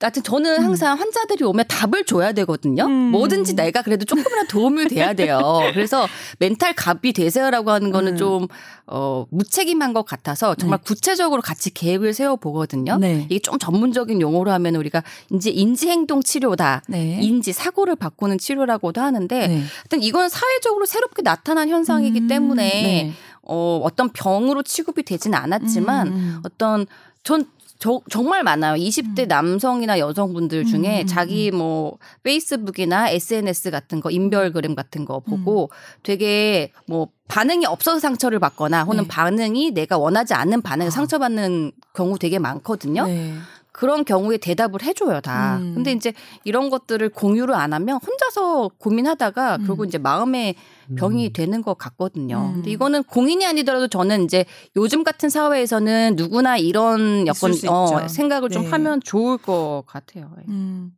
[0.00, 2.84] 하여튼 저는 항상 환자들이 오면 답을 줘야 되거든요.
[2.84, 3.10] 음.
[3.10, 5.60] 뭐든지 내가 그래도 조금이라도 도움이 돼야 돼요.
[5.72, 6.06] 그래서
[6.38, 8.16] 멘탈 갑이 되세요라고 하는 거는 음.
[8.16, 8.48] 좀
[8.86, 12.98] 어, 무책임한 것 같아서 정말 구체적으로 같이 계획을 세워 보거든요.
[12.98, 13.26] 네.
[13.30, 16.82] 이게 좀 전문적인 용어로 하면 우리가 이제 인지 행동 치료다.
[16.88, 17.18] 네.
[17.22, 19.62] 인지 사고를 바꾸는 치료라고도 하는데 네.
[19.78, 23.12] 하여튼 이건 사회적으로 새롭게 나타난 현상이기 음, 때문에 네.
[23.42, 26.40] 어, 어떤 병으로 취급이 되진 않았지만 음, 음.
[26.44, 26.86] 어떤
[27.22, 27.46] 전
[27.78, 28.74] 저, 정말 많아요.
[28.74, 35.20] 20대 남성이나 여성분들 중에 음, 음, 자기 뭐 페이스북이나 SNS 같은 거 인별그램 같은 거
[35.20, 35.70] 보고
[36.02, 39.08] 되게 뭐 반응이 없어서 상처를 받거나 혹은 네.
[39.08, 40.90] 반응이 내가 원하지 않는 반응에 아.
[40.90, 43.06] 상처받는 경우 되게 많거든요.
[43.06, 43.34] 네.
[43.74, 45.56] 그런 경우에 대답을 해줘요 다.
[45.56, 45.74] 음.
[45.74, 46.12] 근데 이제
[46.44, 49.66] 이런 것들을 공유를 안 하면 혼자서 고민하다가 음.
[49.66, 50.54] 결국 이제 마음의
[50.96, 51.32] 병이 음.
[51.32, 52.50] 되는 것 같거든요.
[52.50, 52.54] 음.
[52.54, 54.44] 근데 이거는 공인이 아니더라도 저는 이제
[54.76, 58.08] 요즘 같은 사회에서는 누구나 이런 여건 어, 있죠.
[58.08, 58.68] 생각을 좀 네.
[58.68, 60.30] 하면 좋을 것 같아요.
[60.38, 60.44] 예.
[60.52, 60.92] 음.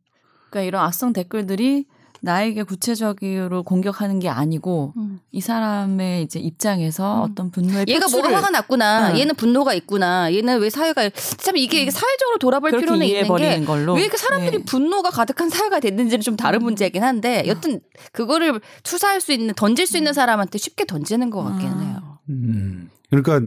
[0.51, 1.85] 그러니까 이런 악성 댓글들이
[2.21, 5.19] 나에게 구체적으로 공격하는 게 아니고 음.
[5.31, 7.31] 이 사람의 이제 입장에서 음.
[7.31, 9.11] 어떤 분노의 얘가 표출을 뭐가 화가 났구나.
[9.11, 9.19] 응.
[9.19, 10.33] 얘는 분노가 있구나.
[10.33, 13.47] 얘는 왜 사회가 참 이게 이게 사회적으로 돌아볼 필요는 있는 게
[13.95, 14.63] 왜 이렇게 사람들이 네.
[14.65, 17.79] 분노가 가득한 사회가 됐는지는 좀 다른 문제이긴 한데 여튼
[18.11, 21.57] 그거를 투사할 수 있는 던질 수 있는 사람한테 쉽게 던지는 것 아.
[21.57, 22.19] 해요.
[22.29, 22.89] 음.
[23.09, 23.41] 그러니까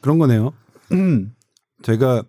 [0.00, 0.52] 그런 거네요.
[0.92, 1.34] 음.
[1.82, 2.22] 제가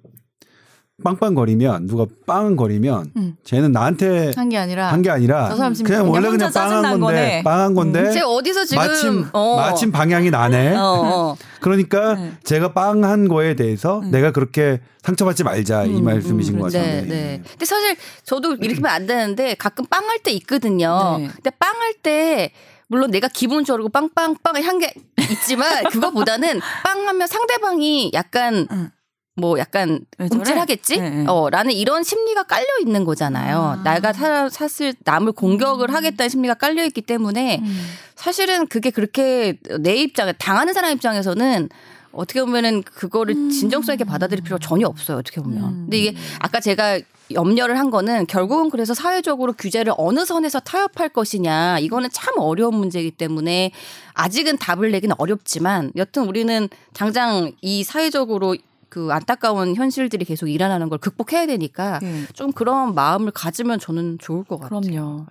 [1.01, 3.35] 빵빵거리면 누가 빵거리면 음.
[3.43, 6.99] 쟤는 나한테 한 게 아니라 한 게 아니라 저 사람 지금 그냥 원래 그냥 빵한
[6.99, 7.41] 건데.
[7.43, 9.55] 빵한 건데 제가 어디서 지금 마침 어.
[9.57, 10.75] 마침 방향이 나네.
[10.75, 11.37] 어, 어.
[11.61, 12.31] 그러니까 네.
[12.43, 14.11] 제가 빵한 거에 대해서 음.
[14.11, 17.07] 내가 그렇게 상처받지 말자 이 음, 말씀이신 음, 것 네, 같은데.
[17.15, 17.41] 네.
[17.49, 21.17] 근데 사실 저도 이렇게 하면 안 되는데 가끔 빵 할 때 있거든요.
[21.19, 21.27] 네.
[21.33, 22.51] 근데 빵 할 때
[22.87, 24.93] 물론 내가 기분 좋고 빵빵빵을 한게
[25.31, 28.89] 있지만 그거보다는 빵하면 상대방이 약간 응.
[29.35, 30.01] 뭐 약간?
[30.19, 30.99] 움찔하겠지?
[30.99, 31.25] 네, 네.
[31.27, 33.77] 어, 라는 이런 심리가 깔려 있는 거잖아요.
[33.79, 33.83] 아.
[33.83, 35.95] 내가 사, 사실 남을 공격을 음.
[35.95, 37.85] 하겠다는 심리가 깔려 있기 때문에 음.
[38.15, 41.69] 사실은 그게 그렇게 내 입장에 당하는 사람 입장에서는
[42.11, 45.17] 어떻게 보면은 그거를 진정성 있게 받아들일 필요가 전혀 없어요.
[45.17, 45.63] 어떻게 보면.
[45.63, 45.81] 음.
[45.83, 46.99] 근데 이게 아까 제가
[47.33, 53.11] 염려를 한 거는 결국은 그래서 사회적으로 규제를 어느 선에서 타협할 것이냐 이거는 참 어려운 문제이기
[53.11, 53.71] 때문에
[54.13, 58.57] 아직은 답을 내기는 어렵지만 여튼 우리는 당장 이 사회적으로
[58.91, 62.25] 그 안타까운 현실들이 계속 일어나는 걸 극복해야 되니까 네.
[62.33, 64.81] 좀 그런 마음을 가지면 저는 좋을 것 같아요.
[64.81, 65.25] 그럼요.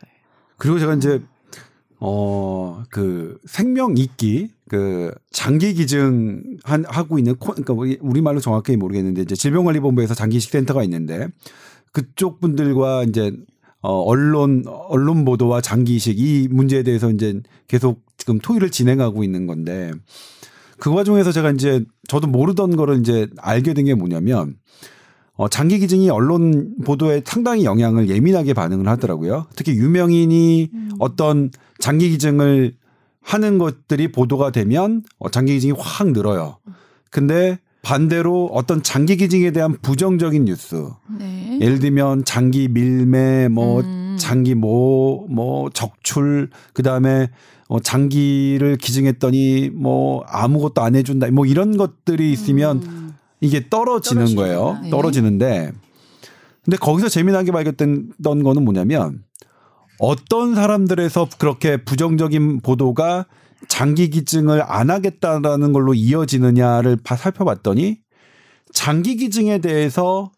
[0.56, 1.22] 그리고 제가 이제
[2.00, 8.76] 어 그 생명 있기 그 장기 기증 한 하고 있는 코 그러니까 우리 우리말로 정확히
[8.76, 11.28] 모르겠는데 이제 질병관리본부에서 장기식 센터가 있는데
[11.92, 13.32] 그쪽 분들과 이제
[13.82, 19.92] 어 언론 언론 보도와 장기식 이 문제에 대해서 이제 계속 지금 토의를 진행하고 있는 건데
[20.80, 24.56] 그 과정에서 제가 이제 저도 모르던 거를 이제 알게 된 게 뭐냐면
[25.34, 29.46] 어, 장기 기증이 언론 보도에 상당히 영향을 예민하게 반응을 하더라고요.
[29.56, 32.74] 특히 유명인이 어떤 장기 기증을
[33.22, 36.58] 하는 것들이 보도가 되면 어, 장기 기증이 확 늘어요.
[37.10, 41.58] 근데 반대로 어떤 장기 기증에 대한 부정적인 뉴스, 네.
[41.62, 44.16] 예를 들면 장기 밀매, 뭐 음.
[44.18, 47.30] 장기 뭐, 뭐 적출, 그 다음에
[47.70, 53.14] 어, 장기를 기증했더니 뭐 아무것도 안 해준다, 뭐 이런 것들이 있으면 음.
[53.40, 54.34] 이게 떨어지는.
[54.34, 54.80] 거예요.
[54.82, 54.90] 네.
[54.90, 55.70] 떨어지는데
[56.64, 59.22] 근데 거기서 재미나게 발견됐던 거는 뭐냐면
[60.00, 63.26] 어떤 사람들에서 그렇게 부정적인 보도가
[63.68, 67.98] 장기 기증을 안 하겠다라는 걸로 이어지느냐를 봐- 살펴봤더니
[68.72, 70.32] 장기 기증에 대해서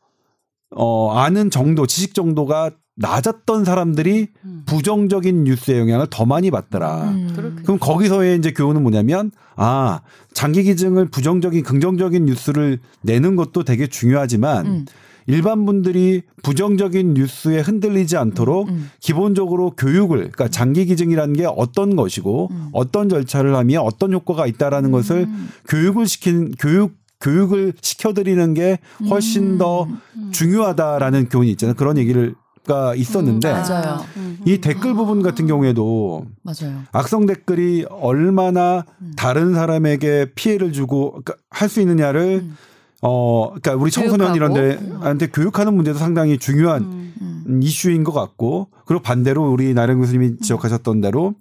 [0.70, 2.72] 어 아는 정도 지식 정도가
[3.02, 4.62] 낮았던 사람들이 음.
[4.64, 7.10] 부정적인 뉴스의 영향을 더 많이 받더라.
[7.10, 7.32] 음.
[7.34, 10.00] 그렇게- 그럼 거기서의 이제 교훈은 뭐냐면 아
[10.32, 14.86] 장기 기증을 부정적인 긍정적인 뉴스를 내는 것도 되게 중요하지만 음.
[15.26, 18.90] 일반 분들이 부정적인 뉴스에 흔들리지 않도록 음.
[19.00, 22.68] 기본적으로 교육을 그러니까 장기 기증이라는 게 어떤 것이고 음.
[22.72, 25.28] 어떤 절차를 하면 어떤 효과가 있다라는 것을
[25.68, 28.78] 교육을 시킨 교육 교육을 시켜드리는 게
[29.08, 29.86] 훨씬 더
[30.32, 31.74] 중요하다라는 교훈이 있잖아요.
[31.76, 32.12] 그런 얘기
[32.64, 34.04] 가 있었는데 음, 맞아요.
[34.16, 34.38] 음.
[34.44, 36.82] 이 댓글 부분 같은 경우에도 맞아요.
[36.92, 39.12] 악성 댓글이 얼마나 음.
[39.16, 42.56] 다른 사람에게 피해를 주고 그러니까 할수 있느냐를 음.
[43.00, 44.36] 어 그러니까 우리 청소년.
[44.36, 47.14] 이런데한테 교육하는 문제도 상당히 중요한 음.
[47.20, 47.44] 음.
[47.48, 51.34] 음, 이슈인 것 같고 그리고 반대로 우리 나령 교수님이 지적하셨던 대로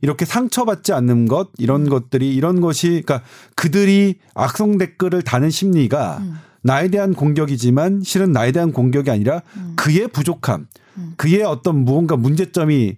[0.00, 1.90] 이렇게 상처받지 않는 것 이런 음.
[1.90, 3.22] 것들이 이런 것이 그러니까
[3.54, 6.38] 그들이 악성 댓글을 다는 심리가 음.
[6.66, 9.74] 나에 대한 공격이지만 실은 나에 대한 공격이 아니라 음.
[9.76, 10.66] 그의 부족함,
[10.98, 11.14] 음.
[11.16, 12.96] 그의 어떤 무언가 문제점이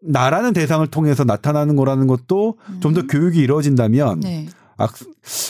[0.00, 4.20] 나라는 대상을 통해서 나타나는 거라는 것도 좀더 교육이 이루어진다면 음.
[4.20, 4.46] 네.
[4.76, 4.94] 악,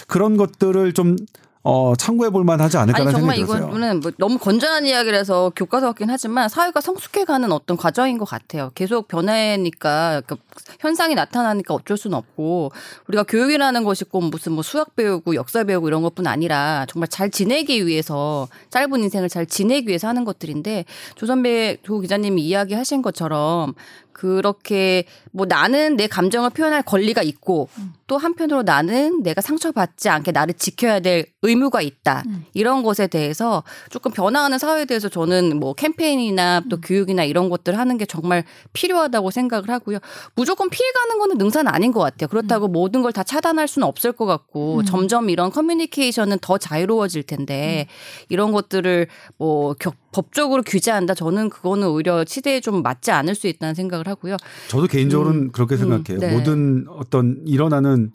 [0.06, 1.16] 그런 것들을 좀
[1.62, 3.68] 어, 참고해 볼 만하지 않을까라는 아니 정말 생각이 들었어요.
[3.68, 8.70] 이거는 뭐 너무 건전한 이야기라서 교과서 같긴 하지만 사회가 성숙해가는 어떤 과정인 것 같아요.
[8.74, 10.36] 계속 변해니까 그러니까
[10.80, 12.70] 현상이 나타나니까 어쩔 수는 없고
[13.08, 17.30] 우리가 교육이라는 것이 꼭 무슨 뭐 수학 배우고 역사 배우고 이런 것뿐 아니라 정말 잘
[17.30, 20.84] 지내기 위해서 짧은 인생을 잘 지내기 위해서 하는 것들인데
[21.16, 23.74] 조 선배 조 기자님이 이야기하신 것처럼
[24.18, 27.68] 그렇게 뭐 나는 내 감정을 표현할 권리가 있고
[28.08, 32.24] 또 한편으로 나는 내가 상처받지 않게 나를 지켜야 될 의무가 있다.
[32.26, 32.44] 음.
[32.54, 37.96] 이런 것에 대해서 조금 변화하는 사회에 대해서 저는 뭐 캠페인이나 또 교육이나 이런 것들 하는
[37.96, 38.42] 게 정말
[38.72, 39.98] 필요하다고 생각을 하고요.
[40.34, 42.26] 무조건 피해가는 거는 능사는 아닌 것 같아요.
[42.28, 44.84] 그렇다고 모든 걸 다 차단할 수는 없을 것 같고 음.
[44.84, 47.86] 점점 이런 커뮤니케이션은 더 자유로워질 텐데
[48.28, 49.06] 이런 것들을
[49.38, 51.14] 뭐 격- 법적으로 규제한다.
[51.14, 54.36] 저는 그거는 오히려 시대에 좀 맞지 않을 수 있다는 생각을 하고요.
[54.68, 56.18] 저도 개인적으로는 음, 그렇게 음, 생각해요.
[56.20, 56.36] 네.
[56.36, 58.12] 모든 어떤 일어나는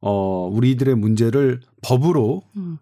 [0.00, 2.78] 어 우리들의 문제를 법으로 음.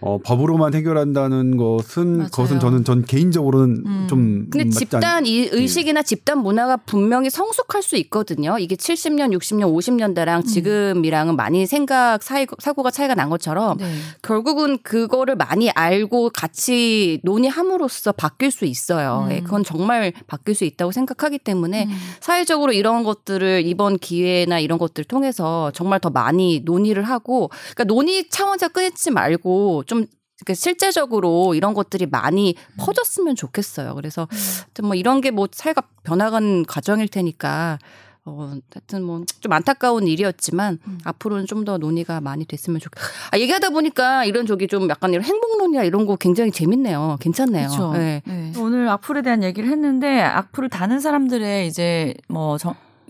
[0.00, 2.30] 어 법으로만 해결한다는 것은 맞아요.
[2.30, 4.06] 그것은 저는 전 개인적으로는 음.
[4.08, 8.58] 좀 근데 집단 이 의식이나 집단 문화가 분명히 성숙할 수 있거든요.
[8.58, 13.92] 이게 70년, 60년, 50년대랑 지금이랑은 많이 생각 사이, 사고가 차이가 난 것처럼 네.
[14.22, 19.26] 결국은 그거를 많이 알고 같이 논의함으로써 바뀔 수 있어요.
[19.26, 19.32] 음.
[19.32, 21.90] 예, 그건 정말 바뀔 수 있다고 생각하기 때문에 음.
[22.20, 28.28] 사회적으로 이런 것들을 이번 기회나 이런 것들 통해서 정말 더 많이 논의를 하고 그러니까 논의
[28.28, 30.06] 차원에서 끊지 말고 좀
[30.40, 33.94] 그러니까 실제적으로 이런 것들이 많이 퍼졌으면 좋겠어요.
[33.94, 37.78] 그래서 하여튼 뭐 이런 게 뭐 사회가 변화간 과정일 테니까
[38.26, 43.02] 어, 하여튼 뭐 좀 안타까운 일이었지만 앞으로는 좀 더 논의가 많이 됐으면 좋겠.
[43.30, 47.18] 아, 얘기하다 보니까 이런 저기 좀 약간 이런 행복론이나 이런 거 굉장히 재밌네요.
[47.20, 47.68] 괜찮네요.
[47.68, 47.92] 그렇죠.
[47.92, 48.22] 네.
[48.58, 52.56] 오늘 악플에 대한 얘기를 했는데 악플을 다는 사람들의 이제 뭐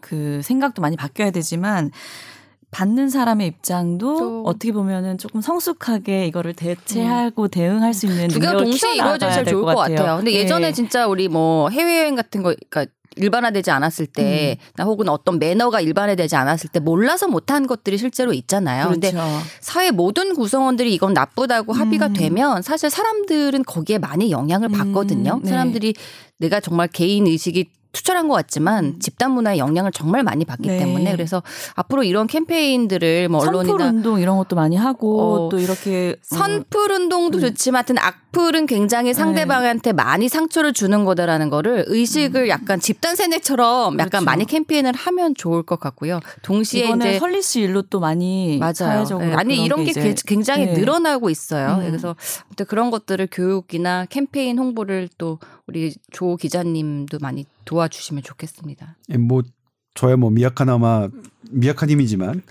[0.01, 1.91] 그 생각도 많이 바뀌어야 되지만
[2.75, 8.53] 받는 사람의 입장도 또- 어떻게 보면은 조금 성숙하게 이거를 대체하고 대응할 수 있는 두 개가
[8.53, 10.17] 능력을 동시에 이루어져야 키워나가야 될 좋을 것 같아요.
[10.17, 10.41] 근데 예.
[10.41, 15.81] 예전에 진짜 우리 뭐 해외여행 같은 거, 그러니까 일반화되지 않았을 때, 나 혹은 어떤 매너가
[15.81, 18.89] 일반화되지 않았을 때 몰라서 못한 것들이 실제로 있잖아요.
[18.89, 19.29] 근데 그렇죠.
[19.61, 22.13] 사회 모든 구성원들이 이건 나쁘다고 합의가 음.
[22.15, 25.39] 되면 사실 사람들은 거기에 많이 영향을 음, 받거든요.
[25.45, 25.49] 네.
[25.49, 25.95] 사람들이
[26.39, 28.99] 내가 정말 개인 의식이 투철한 것 같지만 음.
[28.99, 30.79] 집단 문화의 영향을 정말 많이 받기 네.
[30.79, 31.43] 때문에 그래서
[31.75, 36.37] 앞으로 이런 캠페인들을 뭐 선풀 언론이나 운동 이런 것도 많이 하고 어, 또 이렇게 어,
[36.37, 37.41] 선풀 운동도 음.
[37.41, 43.95] 좋지만 하여튼 악 플은 굉장히 상대방한테 많이 상처를 주는 거다라는 거를 의식을 약간 집단 세뇌처럼
[43.95, 44.25] 약간 그렇죠.
[44.25, 46.21] 많이 캠페인을 하면 좋을 것 같고요.
[46.43, 48.75] 동시에 이번에 이제 설리 씨 일로 또 많이 맞아요.
[48.75, 49.35] 사회적으로 네.
[49.35, 50.73] 아니 이런 게 이제 굉장히 네.
[50.75, 51.79] 늘어나고 있어요.
[51.81, 51.87] 음.
[51.87, 52.17] 그래서
[52.47, 58.97] 아무튼 그런 것들을 교육이나 캠페인 홍보를 또 우리 조 기자님도 많이 도와주시면 좋겠습니다.
[59.11, 59.43] 예, 뭐
[59.95, 61.09] 저야 뭐 미약하나마
[61.51, 62.43] 미약한 힘이지만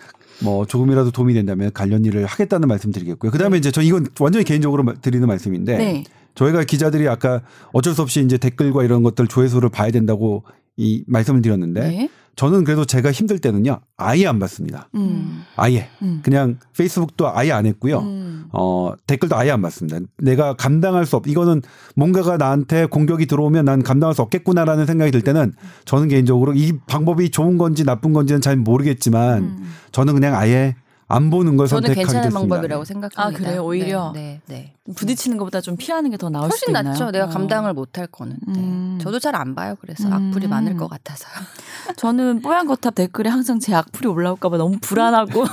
[0.41, 3.31] 뭐 조금이라도 도움이 된다면 관련 일을 하겠다는 말씀드리겠고요.
[3.31, 6.03] 그다음에 이제 저 이건 완전히 개인적으로 마- 드리는 말씀인데 네.
[6.35, 7.41] 저희가 기자들이 아까
[7.73, 10.43] 어쩔 수 없이 이제 댓글과 이런 것들 조회수를 봐야 된다고
[10.77, 12.09] 이 말씀을 드렸는데 네.
[12.35, 14.89] 저는 그래도 제가 힘들 때는요 아예 안 받습니다.
[14.95, 15.43] 음.
[15.55, 16.21] 아예 음.
[16.23, 17.99] 그냥 페이스북도 아예 안 했고요.
[17.99, 18.45] 음.
[18.51, 19.99] 어, 댓글도 아예 안 받습니다.
[20.17, 21.61] 내가 감당할 수 없, 이거는
[21.95, 25.53] 뭔가가 나한테 공격이 들어오면 난 감당할 수 없겠구나라는 생각이 들 때는
[25.85, 29.71] 저는 개인적으로 이 방법이 좋은 건지 나쁜 건지는 잘 모르겠지만 음.
[29.91, 30.75] 저는 그냥 아예
[31.07, 32.39] 안 보는 걸 저는 선택하게 괜찮은 됐습니다.
[32.55, 33.21] 방법이라고 생각합니다.
[33.21, 33.63] 아, 그래요?
[33.63, 34.11] 오히려?
[34.13, 34.73] 네, 네.
[34.85, 34.93] 네.
[34.95, 36.83] 부딪히는 것보다 좀 피하는 게 더 나을 수도 훨씬 있나요?
[36.83, 37.11] 낫죠.
[37.11, 37.29] 내가 어.
[37.29, 38.37] 감당을 못할 거는.
[38.47, 38.59] 네.
[38.59, 38.99] 음.
[39.01, 39.75] 저도 잘 안 봐요.
[39.81, 40.13] 그래서 음.
[40.13, 41.33] 악플이 많을 것 같아서요.
[41.97, 45.43] 저는 뽀얀 거탑 댓글에 항상 제 악플이 올라올까봐 너무 불안하고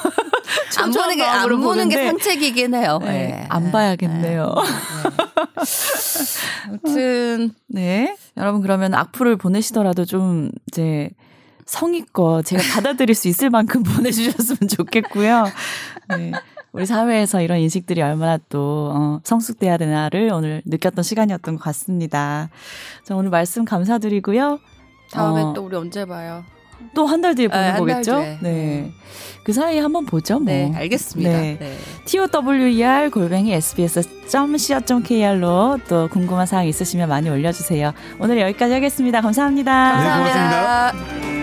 [0.78, 2.98] 안 보는 게, 안 보는 게 보는데 산책이긴 해요.
[3.02, 3.46] 네, 네.
[3.48, 4.54] 안 봐야겠네요.
[6.68, 8.16] 아무튼 네.
[8.36, 11.10] 여러분 그러면 악플을 보내시더라도 좀 이제
[11.70, 15.44] 성의껏 제가 받아들일 수 있을 만큼 보내주셨으면 좋겠고요.
[16.16, 16.32] 네.
[16.72, 22.48] 우리 사회에서 이런 인식들이 얼마나 또 어, 성숙돼야 되나를 오늘 느꼈던 시간이었던 것 같습니다.
[23.04, 24.58] 자, 오늘 말씀 감사드리고요.
[25.12, 26.44] 다음에 어, 또 우리 언제 봐요?
[26.94, 28.20] 또 한 달 뒤에 네, 보는 한달 거겠죠?
[28.20, 28.38] 뒤에.
[28.40, 28.90] 네.
[29.44, 30.34] 그 사이에 한번 보죠.
[30.38, 30.44] 뭐.
[30.46, 31.30] 네, 알겠습니다.
[31.30, 31.56] 네.
[31.58, 31.76] 네.
[32.06, 33.52] TOWER 골뱅이
[34.64, 37.92] sbs.co.kr로 또 궁금한 사항 있으시면 많이 올려주세요.
[38.18, 39.96] 오늘 여기까지 하겠습니다 감사합니다.
[39.96, 40.92] 네, 고맙습니다.
[40.92, 41.39] 감사합니다.